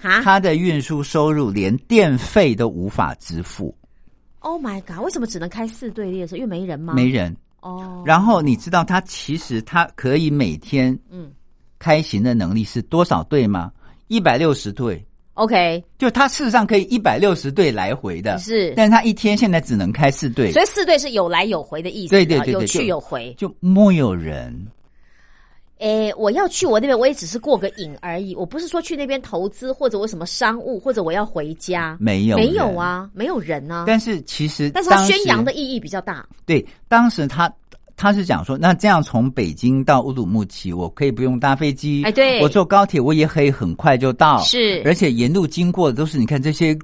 [0.02, 3.76] 啊他的运输收入连电费都无法支付
[4.40, 6.36] ，，Oh my god，为什么只能开四对列车？
[6.36, 6.94] 因为没人吗？
[6.94, 7.36] 没人。
[7.62, 11.32] 哦，然后你知道他其实他可以每天嗯
[11.78, 13.72] 开行的能力是多少对吗？
[14.08, 23.34] 一百六十对，，OK，就它事实上可以一百六十对来回的，是但是它一天现在只能开四对，所以四对是有来有回的意思，对对对对有去有回。
[23.38, 24.68] 就没有人。
[25.80, 33.86] 诶，我要去我那边，我也只是过个瘾而已，我不是说去那边投资或者我什么商务，或者我要回家，没有没有啊，没有人啊。
[33.88, 37.52] 但是其实，但是它宣扬的意义比较大，对，当时他
[38.02, 42.42] 他是讲说，那这样从北京到乌鲁木齐，我可以不用搭飞机，哎对。
[42.42, 44.82] 我坐高铁我也可以很快就到，是。
[44.84, 46.76] 而且沿路经过的都是你看这些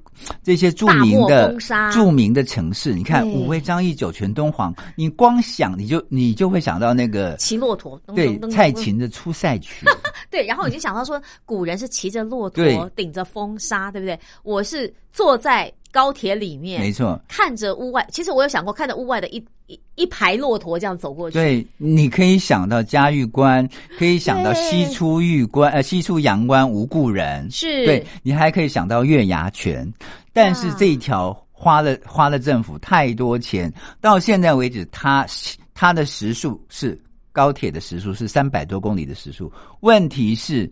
[0.43, 1.55] 这些著名的
[1.91, 3.33] 著名的城市，你看对。
[3.33, 9.87] 武威、张掖、酒泉、敦煌，你光想你就你就会想到那个骑骆驼，对蔡琴的出塞曲，
[10.29, 14.19] 对，然后我就想到说，古人是骑着骆驼，顶着风沙，对不对？
[14.43, 17.19] 我是坐在高铁里面，没错。
[17.27, 18.07] 看着屋外。
[18.11, 29.91] 其实我有想过，看着屋外的一一一排骆驼这样走过去，对，你可以想到嘉峪关，可以想到西出玉关，呃，西出阳关无故人，是，对你还可以想到月牙泉，
[30.31, 35.25] 但是这一条花了花了政府太多钱，到现在为止，它
[35.73, 36.95] 它的时速是
[37.31, 40.71] 高铁的时速是三百多公里的时速，问题是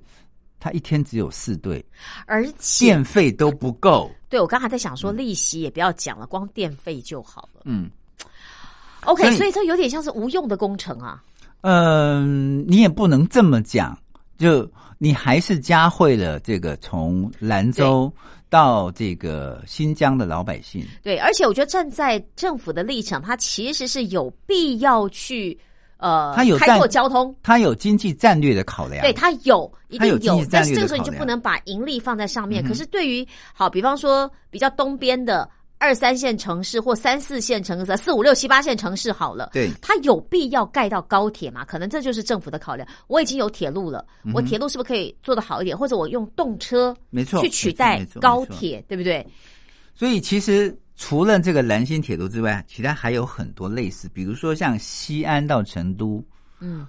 [0.65, 1.86] 它一天只有四对，
[2.25, 4.10] 而且电费都不够。
[4.30, 7.62] 对我刚才在想说，利息也不要讲了，光电费就好了。
[7.65, 7.88] 嗯
[9.01, 11.23] OK，所以所以这有点像是无用的工程啊。
[11.62, 13.95] 嗯，你也不能这么讲，
[14.39, 18.12] 就你还是加惠了这个从兰州
[18.49, 20.84] 到这个新疆的老百姓。
[21.04, 25.56] 对，而且我觉得站在政府的立场，它其实是有必要去
[25.97, 27.34] 呃，它有开拓交通。
[27.41, 32.63] 它有经济战略的考量，对，它有，一定它有但是这个时候你就不能把盈利放在上面。
[32.63, 41.63] 嗯可是对于好，比方说比较东边的二三线城市或三四线城市、四五六七八线城市好了，对它有必要盖到高铁吗？
[41.65, 42.88] 可能这就是政府的考量。
[43.08, 45.77] 我已经有铁路了，嗯我铁路是不是可以做得好一点？
[45.77, 49.25] 或者我用动车没错去取代高铁，对不对？
[49.93, 56.23] 所以其实除了这个兰新铁路之外，其他还有很多类似，比如说像西安到成都
[56.60, 56.88] 嗯，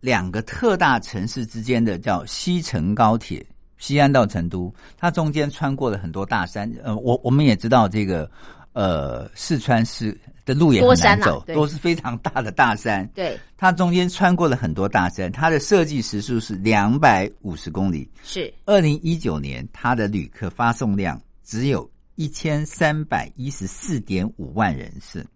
[0.00, 3.44] 两个特大城市之间的叫西成高铁，
[3.76, 6.70] 西安到成都，它中间穿过了很多大山。
[6.82, 8.30] 呃，我我们也知道这个
[8.72, 13.06] 呃四川是的路也多很难走，都是非常大的大山。
[13.14, 18.08] 对，它中间穿过了很多大山，它的设计时速是两百五十公里。
[18.22, 25.26] 是二零一九年，它的旅客发送量只有一千三百一十四点五万人次，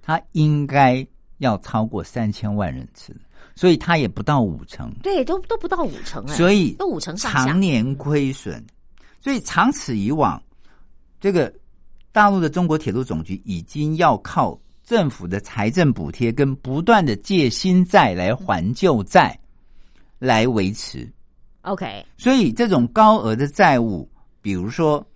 [0.00, 1.06] 它应该
[1.38, 3.14] 要超过三千万人次，
[3.54, 7.46] 所以它也不到五成，对，都都不到五成哎，所以都五成上下。
[7.46, 8.64] 常年亏损。
[9.22, 10.42] 所以长此以往，
[11.20, 11.52] 这个
[12.10, 19.38] 大陆的中国铁路总局已经要靠政府的财政补贴跟不断的借新债来还旧债
[20.18, 21.06] 来维持。
[21.60, 25.06] OK，所以这种高额的债务，比如说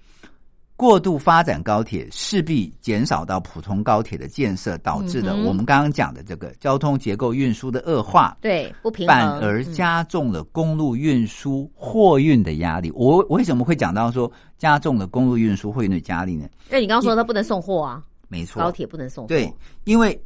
[0.76, 12.90] 过度发展高铁，势必减少到普通高铁的建设，导致的我们刚刚讲的这个交通结构运输的恶化，对，不平衡，反而嗯加重了公路运输货运的压力。
[12.92, 16.48] 我我为什么会讲到说加重了公路运输货运的压力呢？
[16.68, 19.52] 那你刚刚说它不能送货啊，没错，高铁不能送货，对，
[19.84, 20.20] 因为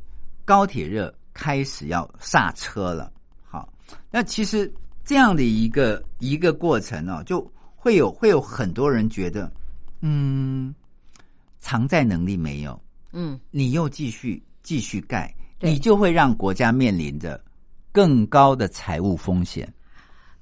[0.46, 3.12] 高铁热开始要刹车了。
[3.44, 3.68] 好，
[4.11, 4.72] 那其实
[5.05, 7.46] 这样的一个一个过程呢、就
[7.76, 9.51] 会有会有很多人觉得，
[10.01, 10.74] 嗯，
[11.61, 12.80] 偿债能力没有，
[13.12, 17.40] 嗯，你又继续继续盖，你就会让国家面临着
[17.92, 19.72] 更高的财务风险。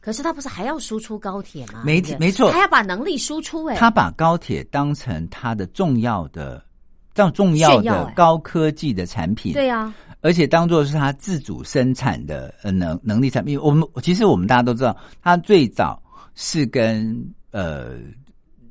[0.00, 1.82] 可是他不是还要输出高铁吗？
[1.84, 2.52] 没没错。
[2.52, 6.64] 他要把能力输出哎、他把高铁当成他的重要的、
[7.12, 13.58] 这样重要的高科技的产品，对啊，而且当做是他自主生产的呃能能力产品。
[13.60, 16.00] 我们其实我们大家都知道，他最早
[16.36, 17.96] 是跟呃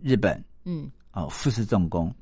[0.02, 2.14] 日本嗯，哦富士重工、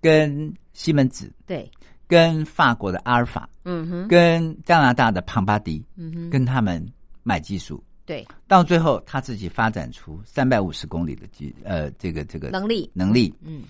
[0.00, 1.70] 跟西门子、对，
[2.08, 6.84] 跟法国的阿尔法、嗯哼，跟加拿大的庞巴迪，嗯哼，跟他们
[7.22, 13.32] 买技术，对，到最后他自己发展出三百五十公里的技呃这个这个能力，能力。
[13.40, 13.62] 嗯，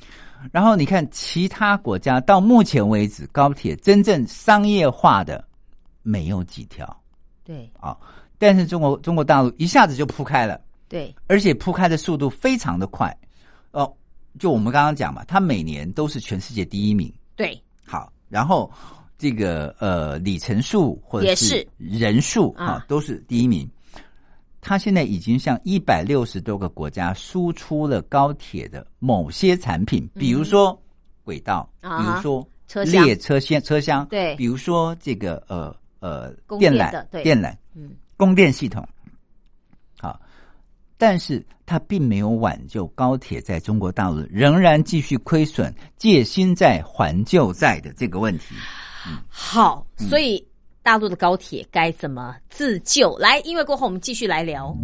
[0.50, 5.44] 然后你看其他国家到目前为止，高铁真正商业化的
[6.02, 6.96] 没有几条。
[7.44, 7.70] 对。
[7.78, 7.96] 啊、
[8.38, 13.16] 但是中国中国大陆一下子就铺开了，对，而且铺开的速度非常的快。
[13.72, 13.92] 哦，
[14.39, 17.12] 就我们刚刚讲嘛，它每年都是全世界第一名。
[17.37, 18.70] 对，好，然后
[19.18, 21.66] 这个呃里程数或者是。
[21.78, 23.68] 人数啊、啊都是第一名。
[24.61, 30.80] 它现在已经向一百六十多个国家输出了高铁的某些产品，比如说
[31.24, 34.37] 轨道，比如说车列车厢车厢，对。
[34.37, 38.87] 比如说这个呃呃电缆电缆，嗯，供电系统。
[41.03, 48.55] 好，但是它并没有挽救高铁在中国大陆仍然继续亏损、借新债还旧债的这个问题。
[49.28, 50.46] 好，嗯所以
[50.80, 53.16] 大陆的高铁该怎么自救？
[53.18, 54.76] 来，音乐过后我们继续来聊。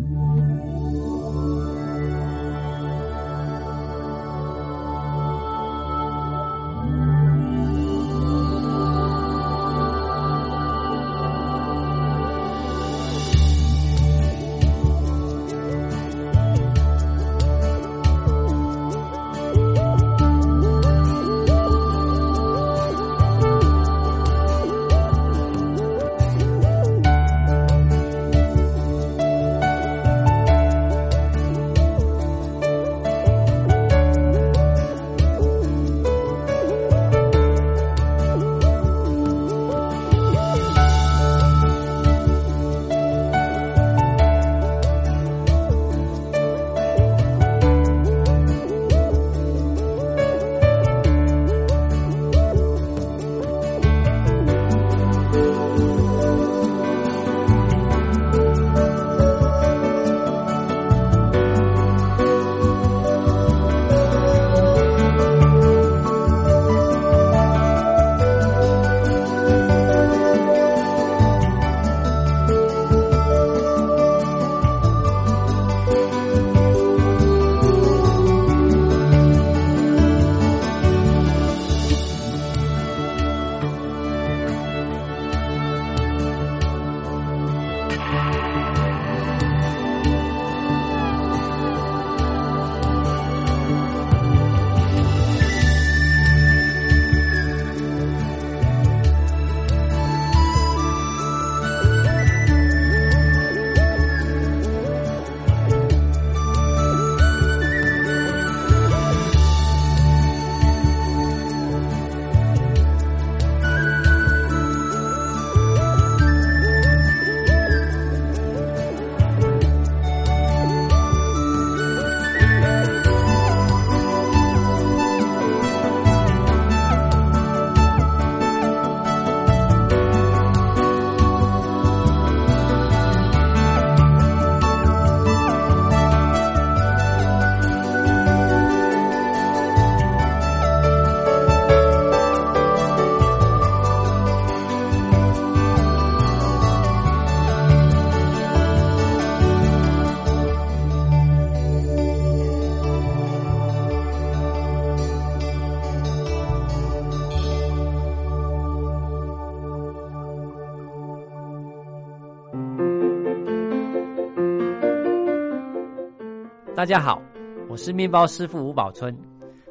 [166.88, 167.20] 大家好，
[167.68, 169.14] 我是面包师傅吴宝春。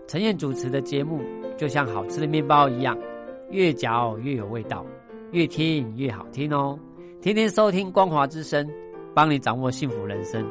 [0.07, 1.19] 陈燕主持的节目
[1.57, 2.95] 就像好吃的面包一样，
[3.49, 4.85] 越嚼越有味道，
[5.31, 6.77] 越听越好听哦。
[7.19, 8.69] 天天收听光华之声，
[9.15, 10.45] 帮你掌握幸福人生。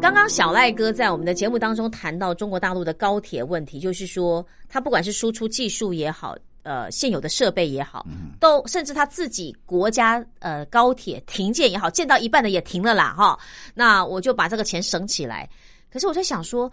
[0.00, 8.06] 刚刚小赖哥在我们的节目当中谈到中国大陆的高铁问题，就是说，他不管是输出技术也好，呃，现有的设备也好，
[8.40, 13.38] 都甚至他自己国家呃高铁停建也好，建到一半的也停了啦，哈。
[13.74, 15.48] 那我就把这个钱省起来。
[15.90, 16.70] 可是我在想说，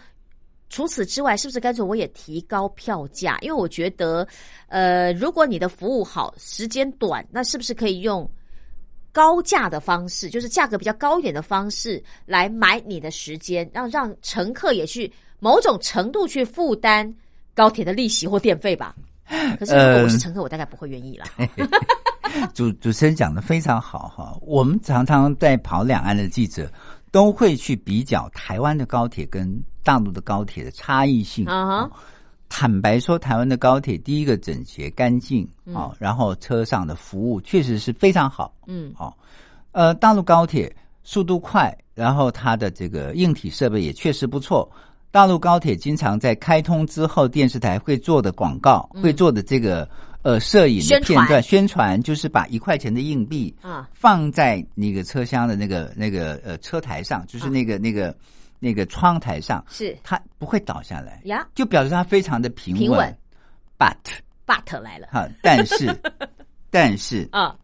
[0.70, 3.38] 除此之外，是不是干脆我也提高票价？
[3.42, 4.28] 因为我觉得，
[4.68, 8.30] 呃，如果你的服务好，时间短，那是不是可以用？
[9.12, 17.12] 高价的方式，就是价格比较高一点的方式来买你的时间，让让乘客也去某种程度去负担
[17.56, 18.96] 高铁的利息或电费吧。
[19.60, 21.26] 可是如果我是乘客，我大概不会愿意啦。
[22.54, 26.72] 主主持人讲的非常好哈，我们常常在跑两岸的记者
[27.12, 31.46] 都会去比较台湾的高铁跟大陆的高铁的差异性。
[31.46, 31.90] 啊。
[32.52, 39.16] 坦白说，台湾的高铁第一个整洁干净啊，然后车上的服务确实是非常好，嗯，好，
[39.72, 44.68] 呃，大陆高铁速度快，然后它的这个硬体设备也确实不错。
[45.12, 49.90] 大陆高铁经常在开通之后，电视台会做的广告，会做的这个
[50.22, 53.90] 呃摄影的片段宣传，就是把一块钱的硬币啊。
[53.94, 58.16] 放在那个车厢的那个那个呃车台上，就是那个那个。
[58.62, 59.98] 那个窗台上是。
[60.04, 63.18] 它不会倒下来呀，就表示它非常的平稳。
[63.78, 63.96] But
[64.46, 65.08] but 来了。
[65.10, 65.98] 哈，但是
[66.70, 67.56] 但是啊，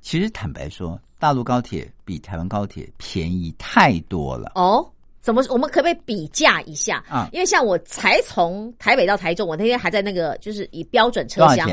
[0.00, 4.50] 其实坦白说，大陆高铁比台湾高铁便宜太多了。
[4.56, 4.84] 哦，
[5.20, 7.04] 怎么我们可不可以比价一下？
[7.08, 7.28] 啊？
[7.32, 11.68] 因为像我才从台北到台中，我那天还在那个就是以标准车厢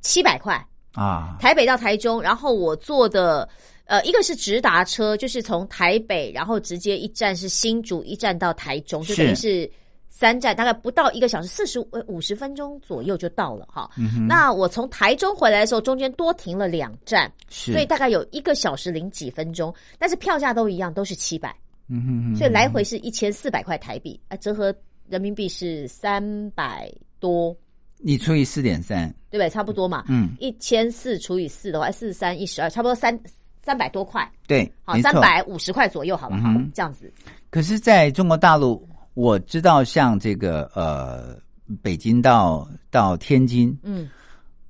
[0.00, 0.64] 七百块。
[0.92, 3.48] 啊，台北到台中，然后我坐的。
[3.84, 9.70] 呃，一个是直达车，就是从台北，然后直接一站是新竹，一站到台中，就等于是
[10.08, 13.90] 三站，大概不到一个小时，四十五五十分钟左右就到了哈。
[14.26, 21.54] 那我从台中回来的时候，中间多停了两站，所以大概有一个小时零几分钟，但是票价都一样，都是七百，
[21.88, 24.74] 嗯哼哼，所以来回是一千四百块台币，啊，折合
[25.08, 27.56] 人民币是三百多，
[27.98, 29.50] 你除以四点三，对不对？
[29.50, 33.18] 差不多嘛，嗯，一千四除以四的话，四十三一十二，差不多三。
[33.64, 36.50] 三百多块，对，好，三百五十块左右，好了好？
[36.74, 37.08] 这样子。
[37.48, 41.38] 可是，在中国大陆，我知道像这个呃，
[41.80, 44.10] 北京到到天津，嗯，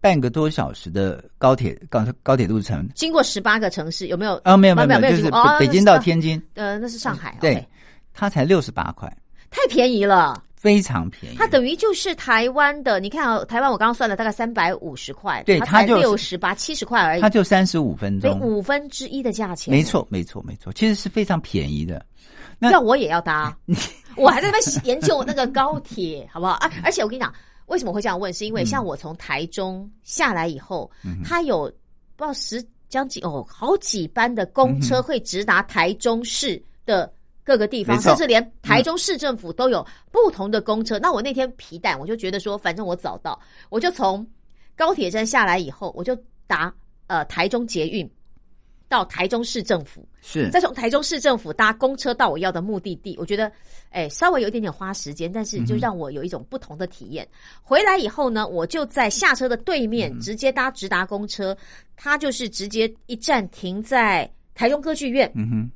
[0.03, 4.33] 半个多小时的高铁高高铁路程，经过十八个城市，有没有？
[4.45, 5.31] 哦，没有没有没有，就是
[5.61, 7.65] 北京到天津，呃，那是上海，对，
[8.13, 9.09] 它才六十八块，
[9.49, 10.43] 太便宜了。
[10.57, 13.01] 非常便宜，它等于就是台湾的。
[13.01, 19.75] 你看啊，台湾我刚刚算了大概三百五十块，对，它就六十八七十块而已，它就三十五分钟，五分之一的价钱。
[19.75, 22.05] 没错，没错，没错，其实是非常便宜的。
[22.61, 23.57] 那我也要搭，
[24.17, 26.71] 我还在那边研究那个高铁，好不好啊？
[26.85, 27.33] 而且我跟你讲，
[27.67, 28.33] 为什么会这样问？
[28.33, 30.91] 是因为像我从台中下来以后，
[31.25, 31.63] 它有
[32.17, 37.13] 不知道十将近哦好几班的公车会直达台中市的。
[37.45, 40.97] 各个地方，甚至连台中市政府都有不同的公车。
[41.01, 43.37] 那我那天皮蛋，我就觉得说，反正我早到，
[43.69, 44.25] 我就从
[44.77, 46.73] 高铁站下来以后，我就搭
[47.09, 48.09] 呃台中捷运
[48.93, 53.17] 到台中市政府，是再从台中市政府搭公车到我要的目的地。
[53.19, 53.51] 我觉得，
[53.89, 57.27] 哎，稍微有一点点花时间，但是就让我有一种不同的体验。
[57.63, 61.57] 回来以后呢，我就在下车的对面直接搭直达公车，
[61.97, 65.33] 它就是直接一站停在台中歌剧院。
[65.35, 65.71] 嗯哼。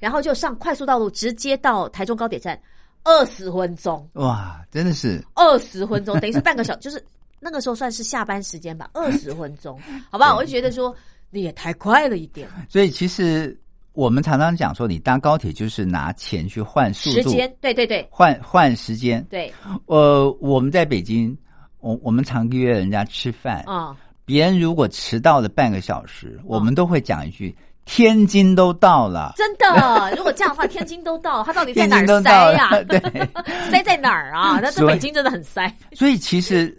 [0.00, 2.60] 然后就上快速道路，直接到台中高铁站，
[3.04, 4.08] 二十分钟。
[4.14, 7.04] 哇，真的是二十分钟，等于是半个小， 就是
[7.38, 9.80] 那个时候算是下班时间吧，二十分钟，
[10.10, 10.36] 好不好？
[10.36, 10.92] 我就觉得说
[11.30, 12.48] 你也太快了一点。
[12.68, 13.58] 所以其实
[13.92, 19.24] 我们常常讲说，你搭高铁就是拿钱去换速度，时间，对对对，换换时间。
[19.30, 19.52] 对，
[19.86, 21.36] 呃，我们在北京，
[21.80, 27.54] 我我们常约人家吃饭啊，别人如果迟到了半个小时，我们都会讲一句。
[27.90, 30.12] 天津都到了，真的。
[30.14, 32.68] 如果这样的话，天津都到，它到底在哪儿塞呀？
[32.84, 33.00] 对，
[33.72, 34.60] 塞在哪儿啊？
[34.60, 35.74] 那这北京真的很塞。
[35.94, 36.78] 所以其实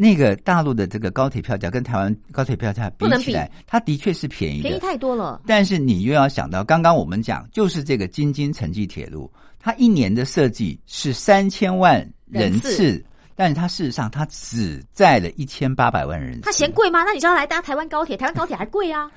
[0.00, 5.42] 那个大陆的这个高铁票价跟台湾高铁票价比起来，它的确是便宜，便宜太多了。
[5.46, 13.04] 但是你又要想到，刚刚我们讲，就是这个京津城际铁路，它一年的设计是三千万人次。
[13.36, 16.40] 但是它事实上，它只载了一千八百万人。
[16.40, 17.04] 它嫌贵吗？
[17.04, 19.10] 那你叫他来搭台湾高铁，台湾高铁还贵啊。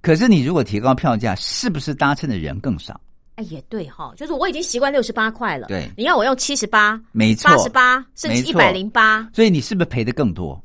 [0.00, 2.98] 可是你如果提高票价，是不是搭乘的人更少？
[3.40, 5.68] 哎，也对哈，就是我已经习惯六十八块了。
[5.68, 10.62] 对，你要我用七十八，没错，八十八，甚至一百零八，所以你是不是赔的更多？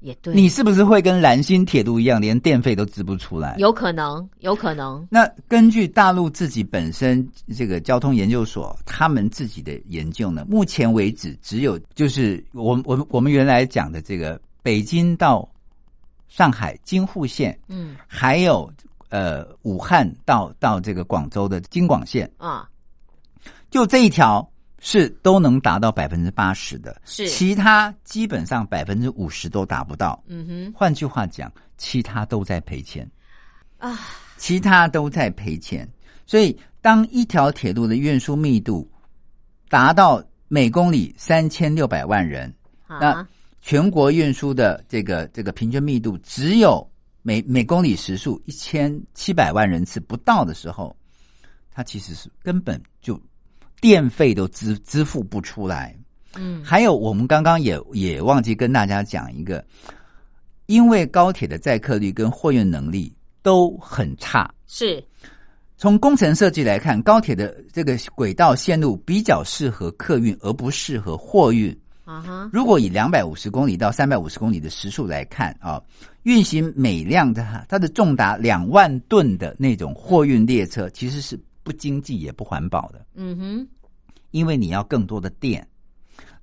[0.00, 3.54] 也对，你是不是会跟蓝星铁路一样，连电费都支不出来？
[3.58, 15.46] 有可能，有可能，那根据大陆自己本身这个交通研究所他们自己的研究呢，目前为止只有就是我我们我们原来讲的这个北京到
[16.28, 18.70] 上海京沪线，嗯还有
[19.16, 22.68] 呃武汉到到这个广州的京广线，啊，
[23.70, 24.46] 就这一条
[24.78, 30.22] 是都能达到百分之八十的，是其他基本上百分之五十都达不到。
[30.26, 33.10] 嗯哼换句话讲，其他都在赔钱。
[33.78, 33.98] 啊，
[34.36, 35.88] 其他都在赔钱。
[36.26, 38.86] 所以，当一条铁路的运输密度
[39.70, 42.54] 达到每公里三千六百万人，
[42.86, 43.28] 那啊，
[43.62, 46.86] 全国运输的这个这个平均密度只有
[47.26, 50.96] 每每公里时速一千七百万人次不到的时候，
[51.72, 53.20] 它其实是根本就
[53.80, 55.92] 电费都支支付不出来。
[56.36, 59.64] 嗯还有，我们刚刚也也忘记跟大家讲一个，
[60.66, 63.12] 因为高铁的载客率跟货运能力
[63.42, 64.48] 都很差。
[64.68, 65.02] 是
[65.76, 71.76] 从工程设计来看，高铁的这个轨道线路比较适合客运，而不适合货运。
[72.04, 75.82] 啊哈，如果以两百五十公里到三百五十公里的时速来看啊，
[76.26, 83.68] 运行每辆的它的重达两万吨的那种货运列车，其实是不经济也不环保的，嗯哼，
[84.32, 85.64] 因为你要更多的电，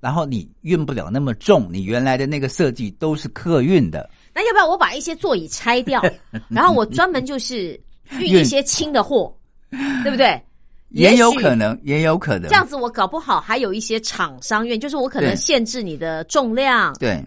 [0.00, 6.02] 然后你运不了那么重，你原来的那个设计都是客运的，那要不要我把一些座椅拆掉，
[6.48, 7.78] 然后我专门就是
[8.12, 9.36] 运运一些轻的货，
[10.02, 10.42] 对不对？
[10.88, 12.48] 也有可能，也有可能。
[12.48, 17.22] 这样子，我搞不好还有一些厂商愿，就是我可能限制你的重量，对，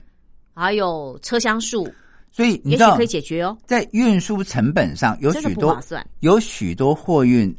[0.55, 1.87] 还有车厢数，
[2.37, 3.57] 所以你知道也许可以解决哦。
[3.65, 5.75] 在运输成本上有许多
[6.19, 7.49] 有许多货运，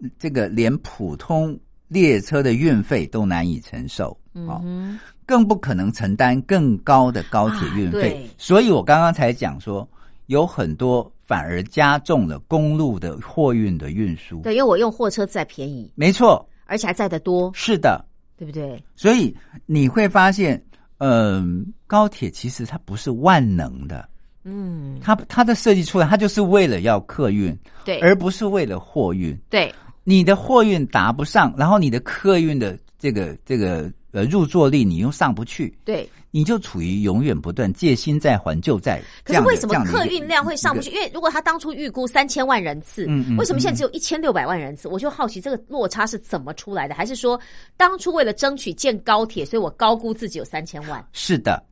[0.00, 1.54] 呃这个连普通
[1.88, 8.26] 列车的运费都难以承受，哦，嗯哼，更不可能承担更高的高铁运费。
[8.26, 9.86] 啊所以我刚刚才讲说，
[10.28, 14.40] 有很多反而加重了公路的货运的运输。
[14.40, 18.02] 对，因为我用货车载便宜，没错，而且还载得多，是的。
[18.34, 18.82] 对不对？
[18.96, 20.60] 所以你会发现，
[20.98, 24.08] 嗯、高铁其实它不是万能的，
[24.44, 29.36] 嗯，它它的设计出来，它就是为了要客运，对，而不是为了货运。
[29.48, 29.72] 对，
[30.04, 36.08] 你的货运达不上，然后你的客运的这个这个呃入座率你又上不去，对。
[36.34, 39.02] 你就处于永远不断借新债还旧债。
[39.22, 40.90] 可是为什么客运量会上不去？
[40.90, 44.88] 因为如果他当初预估三千万人次，嗯嗯为什么现在只有一千六百万人次？
[44.88, 46.94] 我就好奇这个落差是怎么出来的？
[46.94, 47.38] 还是说
[47.76, 51.06] 当初为了争取建高铁，所以我高估自己有三千万？
[51.12, 51.62] 是的，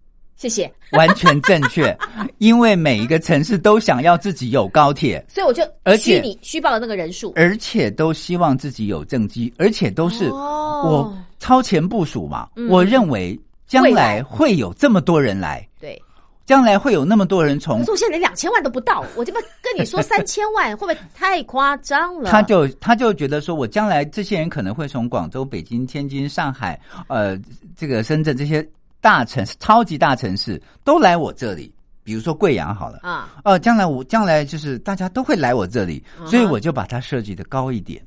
[0.40, 1.94] 谢谢，完全正确。
[2.38, 7.34] 因为每一个城市都想要自己有高铁，所以我就而且虚拟虚报的那个人数。
[7.36, 12.48] 而且都希望自己有政绩，而且都是哦我超前部署嘛。
[12.56, 16.02] 嗯我认为将来来会有这么多人来，对，
[16.46, 22.30] 将来会有那么多人从可是我现在连两千万都不到，我这边跟你说 三千万，会不会太夸张了？
[22.30, 27.38] 他就他就觉得说，我将来这些人可能会从广州、北京、天津、上海，呃，
[27.76, 28.66] 这个深圳这些
[29.00, 31.74] 大城市、超级大城市都来我这里。
[32.02, 38.02] 比如说贵阳好了，啊，哦、将来我将来就是大家都会来我这里，所以我就把它设计的高一点。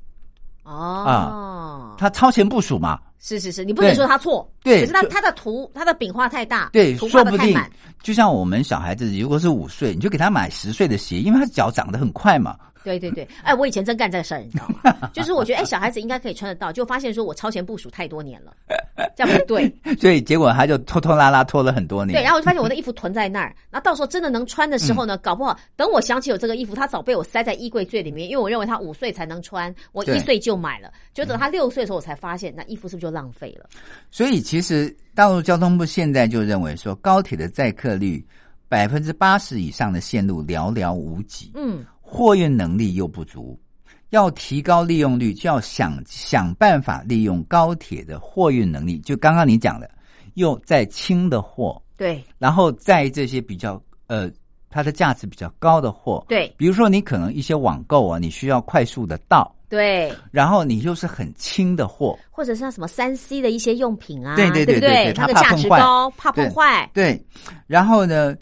[0.63, 0.73] 哦，
[1.05, 7.71] 啊，他超前部署嘛，是是是，你不能说他错，对可是他他的图他的饼画太大，对，图说不定画的太满，
[8.01, 12.57] 就像我们小孩子，如果是五岁，你就给他买十岁的鞋，因为他脚长得很快嘛。
[12.83, 15.09] 对对对，哎，我以前真干这个事儿，你知道吗？
[15.13, 18.53] 就是我觉得，哎，小孩子应该可以穿得到，就发现说我超前部署太多年了，
[19.15, 19.73] 这样不对。
[19.99, 22.13] 所以结果他就拖拖拉拉拖了很多年。
[22.17, 33.69] 对，然后我就发现我的衣服囤在那儿，那到时候真的能穿的时候呢，搞不好等我想起有这个衣服，它早被我塞在衣柜最里面，因为我认为他五岁才能穿，我一岁就买了，就等他六岁的时候，我才发现那衣服是不是就浪费了？
[34.11, 38.25] 所以其实大陆交通部现在就认为说，高铁的载客率
[38.67, 43.59] 百分之八十以上的线路寥寥无几，嗯，货运能力又不足，
[44.11, 48.99] 要提高利用率，就要想想办法利用高铁的货运能力。
[48.99, 49.89] 就刚刚你讲的，
[50.35, 52.23] 又在轻的货，对。
[52.37, 54.29] 然后在这些比较呃
[54.69, 56.53] 它的价值比较高的货，对。
[56.55, 65.05] 比如说你可能一些网购啊，你需要快速的到，对，然后你又是很轻的货，或者像什么三 C 的一些用品啊，对对对不对？
[65.05, 67.19] 对它的价值高，怕碰坏，对，
[67.65, 68.35] 然后呢，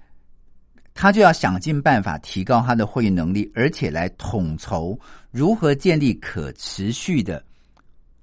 [1.02, 4.95] 他就要想尽办法提高他的会议能力，而且来统筹
[5.32, 7.43] 如何建立可持续的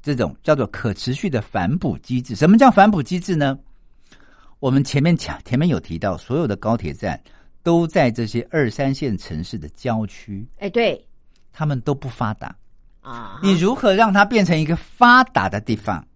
[0.00, 2.36] 这种叫做可持续的反哺机制。
[2.36, 3.58] 什么叫反哺机制呢？
[4.60, 7.20] 我们前面讲，前面有提到，所有的高铁站
[7.64, 11.04] 都在这些二三线城市的郊区，哎，对
[11.52, 12.54] 他们都不发达。
[13.00, 16.06] 啊，你如何让它变成一个发达的地方？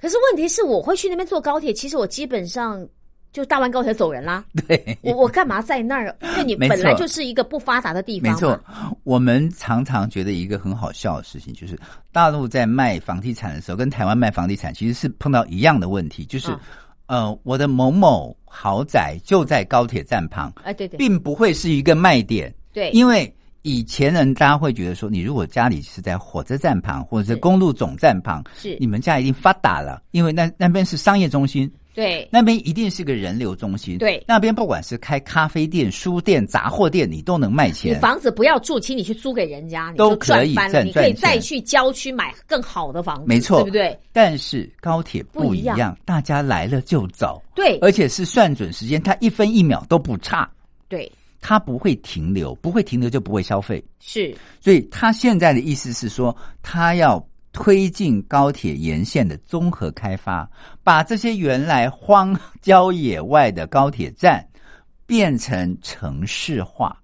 [0.00, 1.70] 可是问题是，我会去那边坐高铁。
[1.70, 2.88] 其实我基本上
[3.32, 4.44] 就大湾高铁走人啦。
[4.66, 6.14] 对，我我干嘛在那儿？
[6.22, 8.34] 因为你本来就是一个不发达的地方嘛。
[8.34, 8.60] 没错，
[9.04, 11.78] 我们常常觉得一个很好笑的事情，就是
[12.12, 16.58] 大陆在卖房地产的时候，跟台湾卖房地产其实是碰到一样的问题，就是、嗯
[17.06, 20.96] 呃，我的某某豪宅就在高铁站旁，哎，对对。
[20.98, 23.32] 并不会是一个卖点，对，因为。
[23.62, 27.36] 以前人大家会觉得说，你如果家里是在火车站旁或者是是。
[27.36, 28.74] 公路总站旁，是。
[28.80, 33.98] 你们家一定发达了，因为那那边是商业中心，对那边一定是个人流中心。
[33.98, 38.00] 对那边不管是开咖啡店、书店、杂货店，你都能卖钱你钱。
[38.00, 43.98] 房子不要住，请你去租给人家，你都可以赚你可以再去郊区买更好的房子，没错对不对？
[44.12, 50.48] 但是高铁不一不一样，大家来了就走，对而且是算准时间，它一分一秒都不差，
[50.88, 51.10] 对，
[51.40, 53.82] 它不会停留，不会停留就不会消费。
[53.98, 57.18] 是所以他现在的意思是说，他要
[57.52, 60.48] 推进高铁沿线的综合开发，
[60.82, 64.46] 把这些原来荒郊野外的高铁站
[65.06, 66.96] 变成城市化。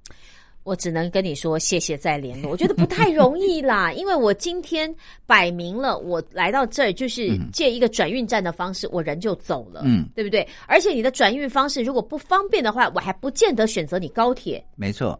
[0.62, 4.92] 我只能跟你说谢谢再联络， 我觉得不太容易啦， 因为我今天
[5.24, 10.44] 摆明了我来到这儿就是借一个转运站的方式，我人就走了，嗯，对不对？
[10.66, 15.16] 而且你的转运方式如果不方便的话，我还不见得选择你高铁，没错，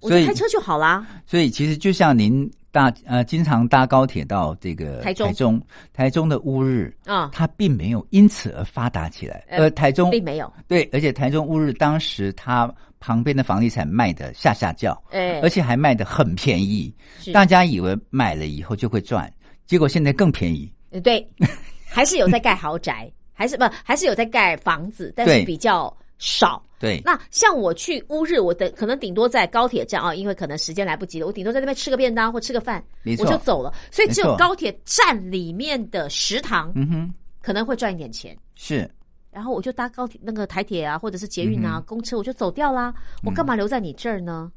[0.00, 1.06] 所以我就开车就好啦。
[1.26, 5.26] 所以其实就像您搭呃经常搭高铁到这个台中。
[5.28, 5.62] 台中
[5.92, 10.10] 台中的乌日啊它并没有因此而发达起来，呃台中。
[10.10, 12.68] 并没有，对，而且台中乌日当时它
[12.98, 17.30] 旁边的房地产卖的下下叫，哎，而且还卖的很便宜，是。
[17.32, 19.30] 大家以为买了以后就会赚，
[19.66, 20.72] 结果现在更便宜。
[20.90, 21.26] 呃对，
[21.84, 26.62] 还是有在盖豪宅，还是不还是有在盖房子，但是比较少。
[26.78, 32.82] 对，那像我去乌日，我的可能顶多在高铁站啊，因为可能时间来不及了，我顶多在那边吃个便当或吃个饭，
[33.18, 33.72] 我就走了。
[33.90, 38.36] 所以只有高铁站里面的食堂嗯哼，可能会赚一点钱。
[38.54, 38.88] 是
[39.30, 42.92] 然后我就搭高铁那个台铁啊，或者是捷运嗯啊、公车，我就走掉啦。
[43.24, 44.50] 我干嘛留在你这儿呢？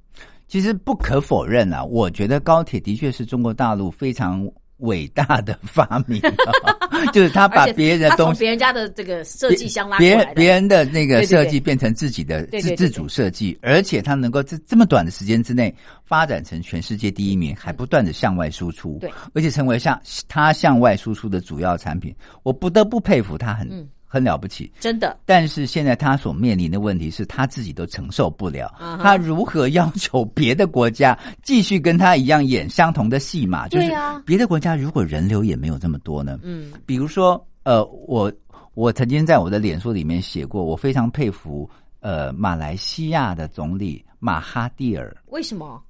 [0.47, 4.47] 其实不可否认啊，我觉得高铁的确是中国大陆非常
[4.77, 6.73] 伟大的发明、啊，
[7.13, 8.39] 就是他把别人的东西。
[8.39, 15.73] 别人家的这个设计箱拉过别别人的那个设计变成自己的自自主设计，而且他能够在这么短的时间之内
[16.05, 24.71] 发展成全世界第一名，还不断的向外输出，对，而且成为向他向外输出的主要产品，我不得不佩服他很、嗯很了不起。
[24.79, 33.67] 真的但是现在他所面临的问题是他自己都承受不了，他如何要求别的国家继续跟他一样演相同的戏码？
[33.67, 36.39] 就是啊别的国家如果人流也没有这么多呢？
[36.43, 38.31] 嗯，比如说，呃，我
[38.73, 45.81] 我曾经在我的脸书里面写过，我非常佩服呃马来西亚的总理马哈蒂尔，为什么？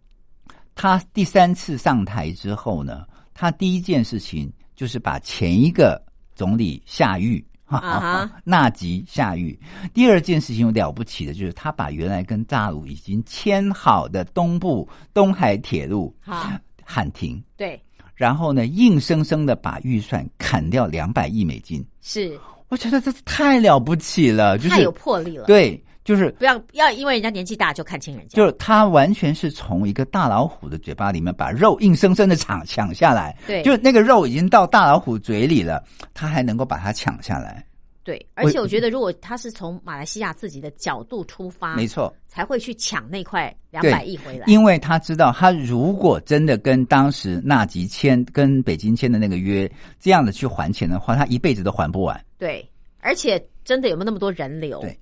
[0.74, 6.04] 他第三次上台之后呢，他第一件事情就是把前一个
[6.36, 7.46] 总理下狱。
[7.66, 9.59] 哈啊哈 纳吉下狱。
[9.93, 16.51] 第二件事情有了不起的，就是他把原来跟大陆已经签好的东部东海铁路好，
[16.84, 17.82] 喊停，对，
[18.13, 21.86] 然后呢，硬生生的把预算砍掉两百亿美金。
[22.01, 22.39] 是
[22.70, 28.38] 我觉得这太了不起了，就是太有魄力了。，对，就是不要不要因为人家年纪大就看轻人家。
[28.38, 35.84] 就是他完全是从一个大老虎的嘴巴里面把肉硬生生的抢抢下来，对就是那个肉已经到大老虎嘴里了，
[36.14, 37.66] 他还能够把它抢下来，
[38.03, 44.45] 对，而且我觉得，如果他是从马来西亚自己的角度出发，没错，才会去抢那块两百亿回来。
[44.45, 52.24] 因为他知道，他如果真的跟当时纳吉签、跟北京签的那个约这样的去还钱的话，他一辈子都还不完。
[52.38, 52.64] 对，
[52.99, 54.80] 而且真的有没有那么多人流？
[54.82, 54.95] 对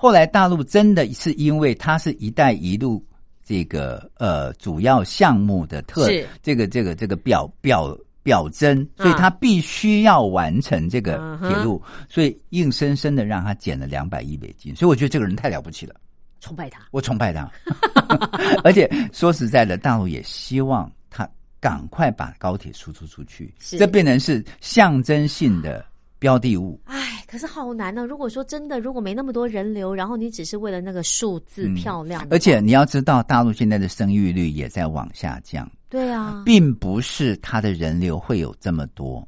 [0.00, 3.04] 后来大陆真的是因为它是一带一路
[3.44, 6.08] 这个呃主要项目的特
[6.40, 15.94] 这个这个这个表表表征，所以它必须要完成这个铁路，所以硬生生的让他减了两百亿美金，所以我觉得这个人太了不起了，
[16.40, 16.80] 崇拜他。
[16.92, 17.50] 我崇拜他。
[18.62, 21.28] 而且说实在的，大陆也希望他
[21.58, 25.84] 赶快把高铁输出出去，是这变成是象征性的
[26.18, 26.80] 标的物。
[26.84, 35.70] 哎，可是好难呢、如果说真的，如果没那么多人流，然后你只是为了那个数字嗯漂亮而且你要知道，大陆现在的生育率也在往下降。
[35.90, 39.26] 对啊，并不是它的人流会有这么多。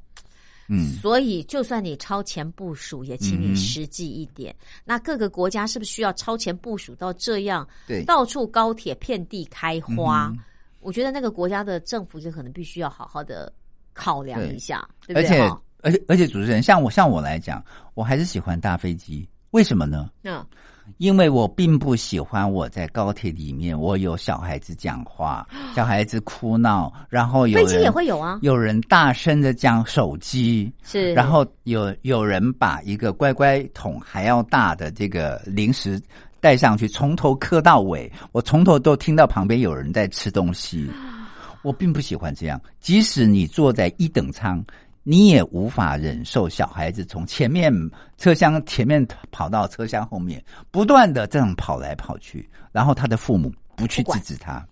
[0.69, 4.55] 嗯，所以就算你超前部署，也请你实际一点。
[4.85, 10.29] 那各个国家是不是需要超前部署到这样，对到处高铁遍地开花？
[10.33, 10.39] 嗯
[10.81, 13.53] 我觉得那个国家的政府就可能必须要好好的
[13.93, 15.63] 考量一下，对不而且对哈？
[15.83, 17.63] 而且而且主持人，像我像我来讲，
[17.95, 19.29] 我还是喜欢搭飞机。
[19.51, 20.09] 为什么呢？
[20.23, 20.47] 嗯，
[20.99, 36.01] 因为我并不喜欢我在高铁里面，我有小孩子讲话，小孩子哭闹，然后有飞机人也会有啊，有人大声的讲手机，是，然后有有人把一个乖乖桶还要大的这个零食
[36.39, 40.89] 带上去，从头磕到尾，我从头都听到旁边有人在吃东西。
[41.63, 44.65] 我并不喜欢这样，即使你坐在一等舱，
[45.03, 47.73] 你也无法忍受小孩子从前面
[48.19, 54.67] 车厢前面跑到车厢后面，不断的这样跑来跑去，然后他的父母不去制止他。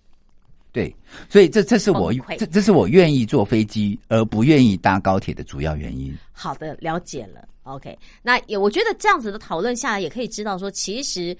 [0.70, 0.94] 对，
[1.28, 6.16] 所以这这是我这这是我愿意坐飞机而不愿意搭高铁的主要原因。
[6.32, 7.48] 好的，了解了。
[7.62, 11.36] OK，那也我觉得这样子的讨论下来，也可以知道说，其实。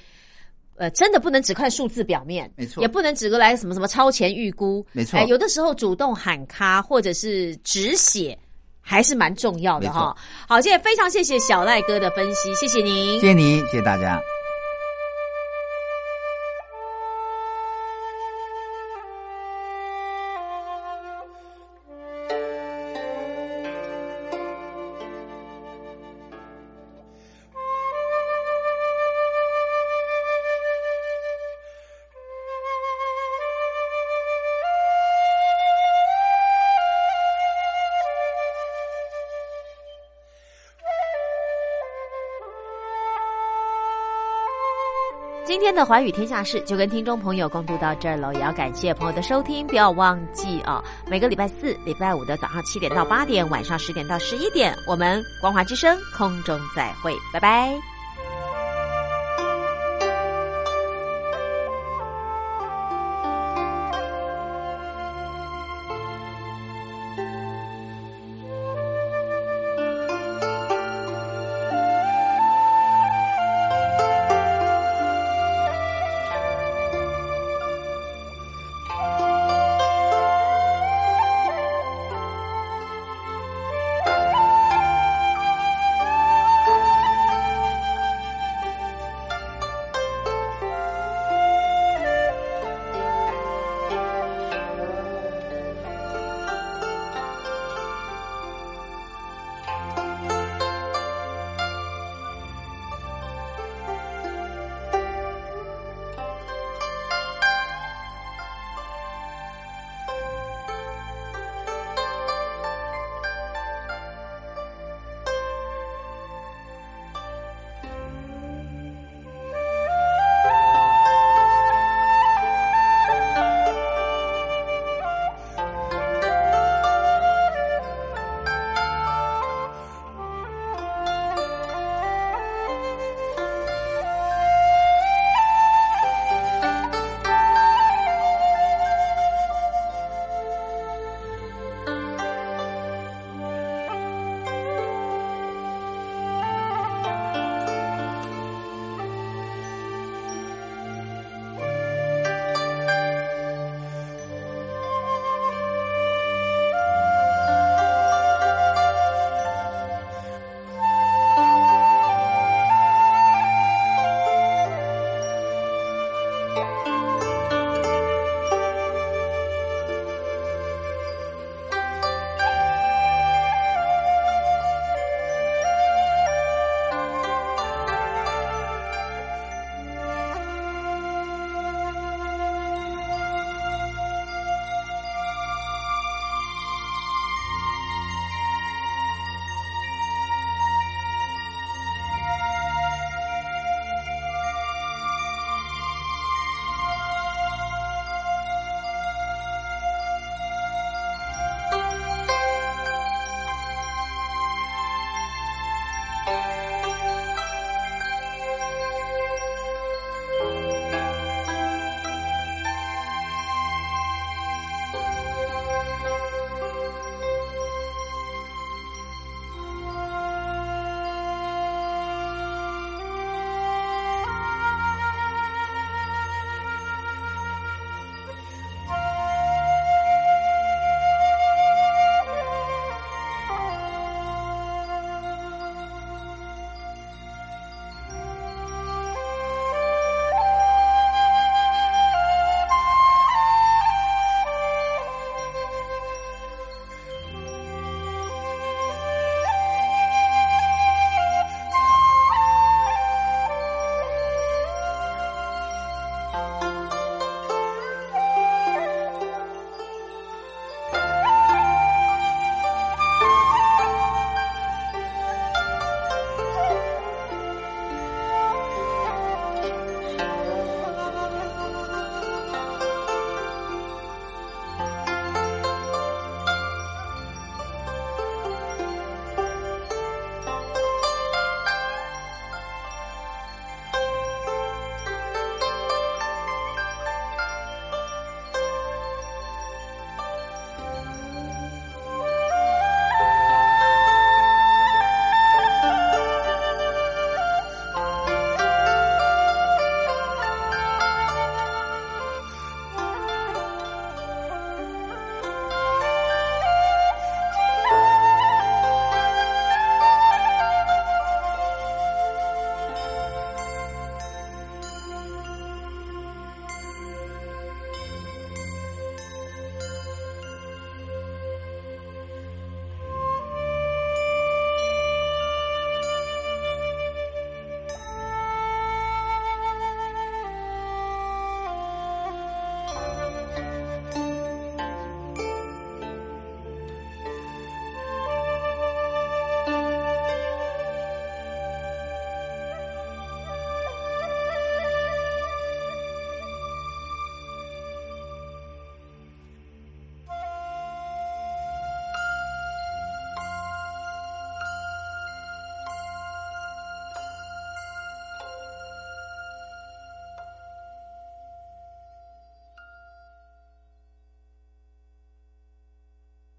[0.80, 8.39] 呃，真的不能只看数字表面，没错也不能只个来什么什么超前预估，没错哎有的时候主动喊卡或者是止血，
[8.89, 10.16] 还是蛮重要的哈。
[10.49, 13.28] 好，今天非常谢谢小赖哥的分析，谢谢您谢。
[13.28, 14.18] 谢您，谢谢大家。
[45.59, 50.80] 今天的寰宇天下事就跟听众朋友共度到这儿了，也要感谢朋友的收听，不要忘记啊，
[51.11, 57.76] 每个礼拜四、礼拜五的早上七点到八点，晚上十点到十一点，我们光华之声空中再会，拜拜。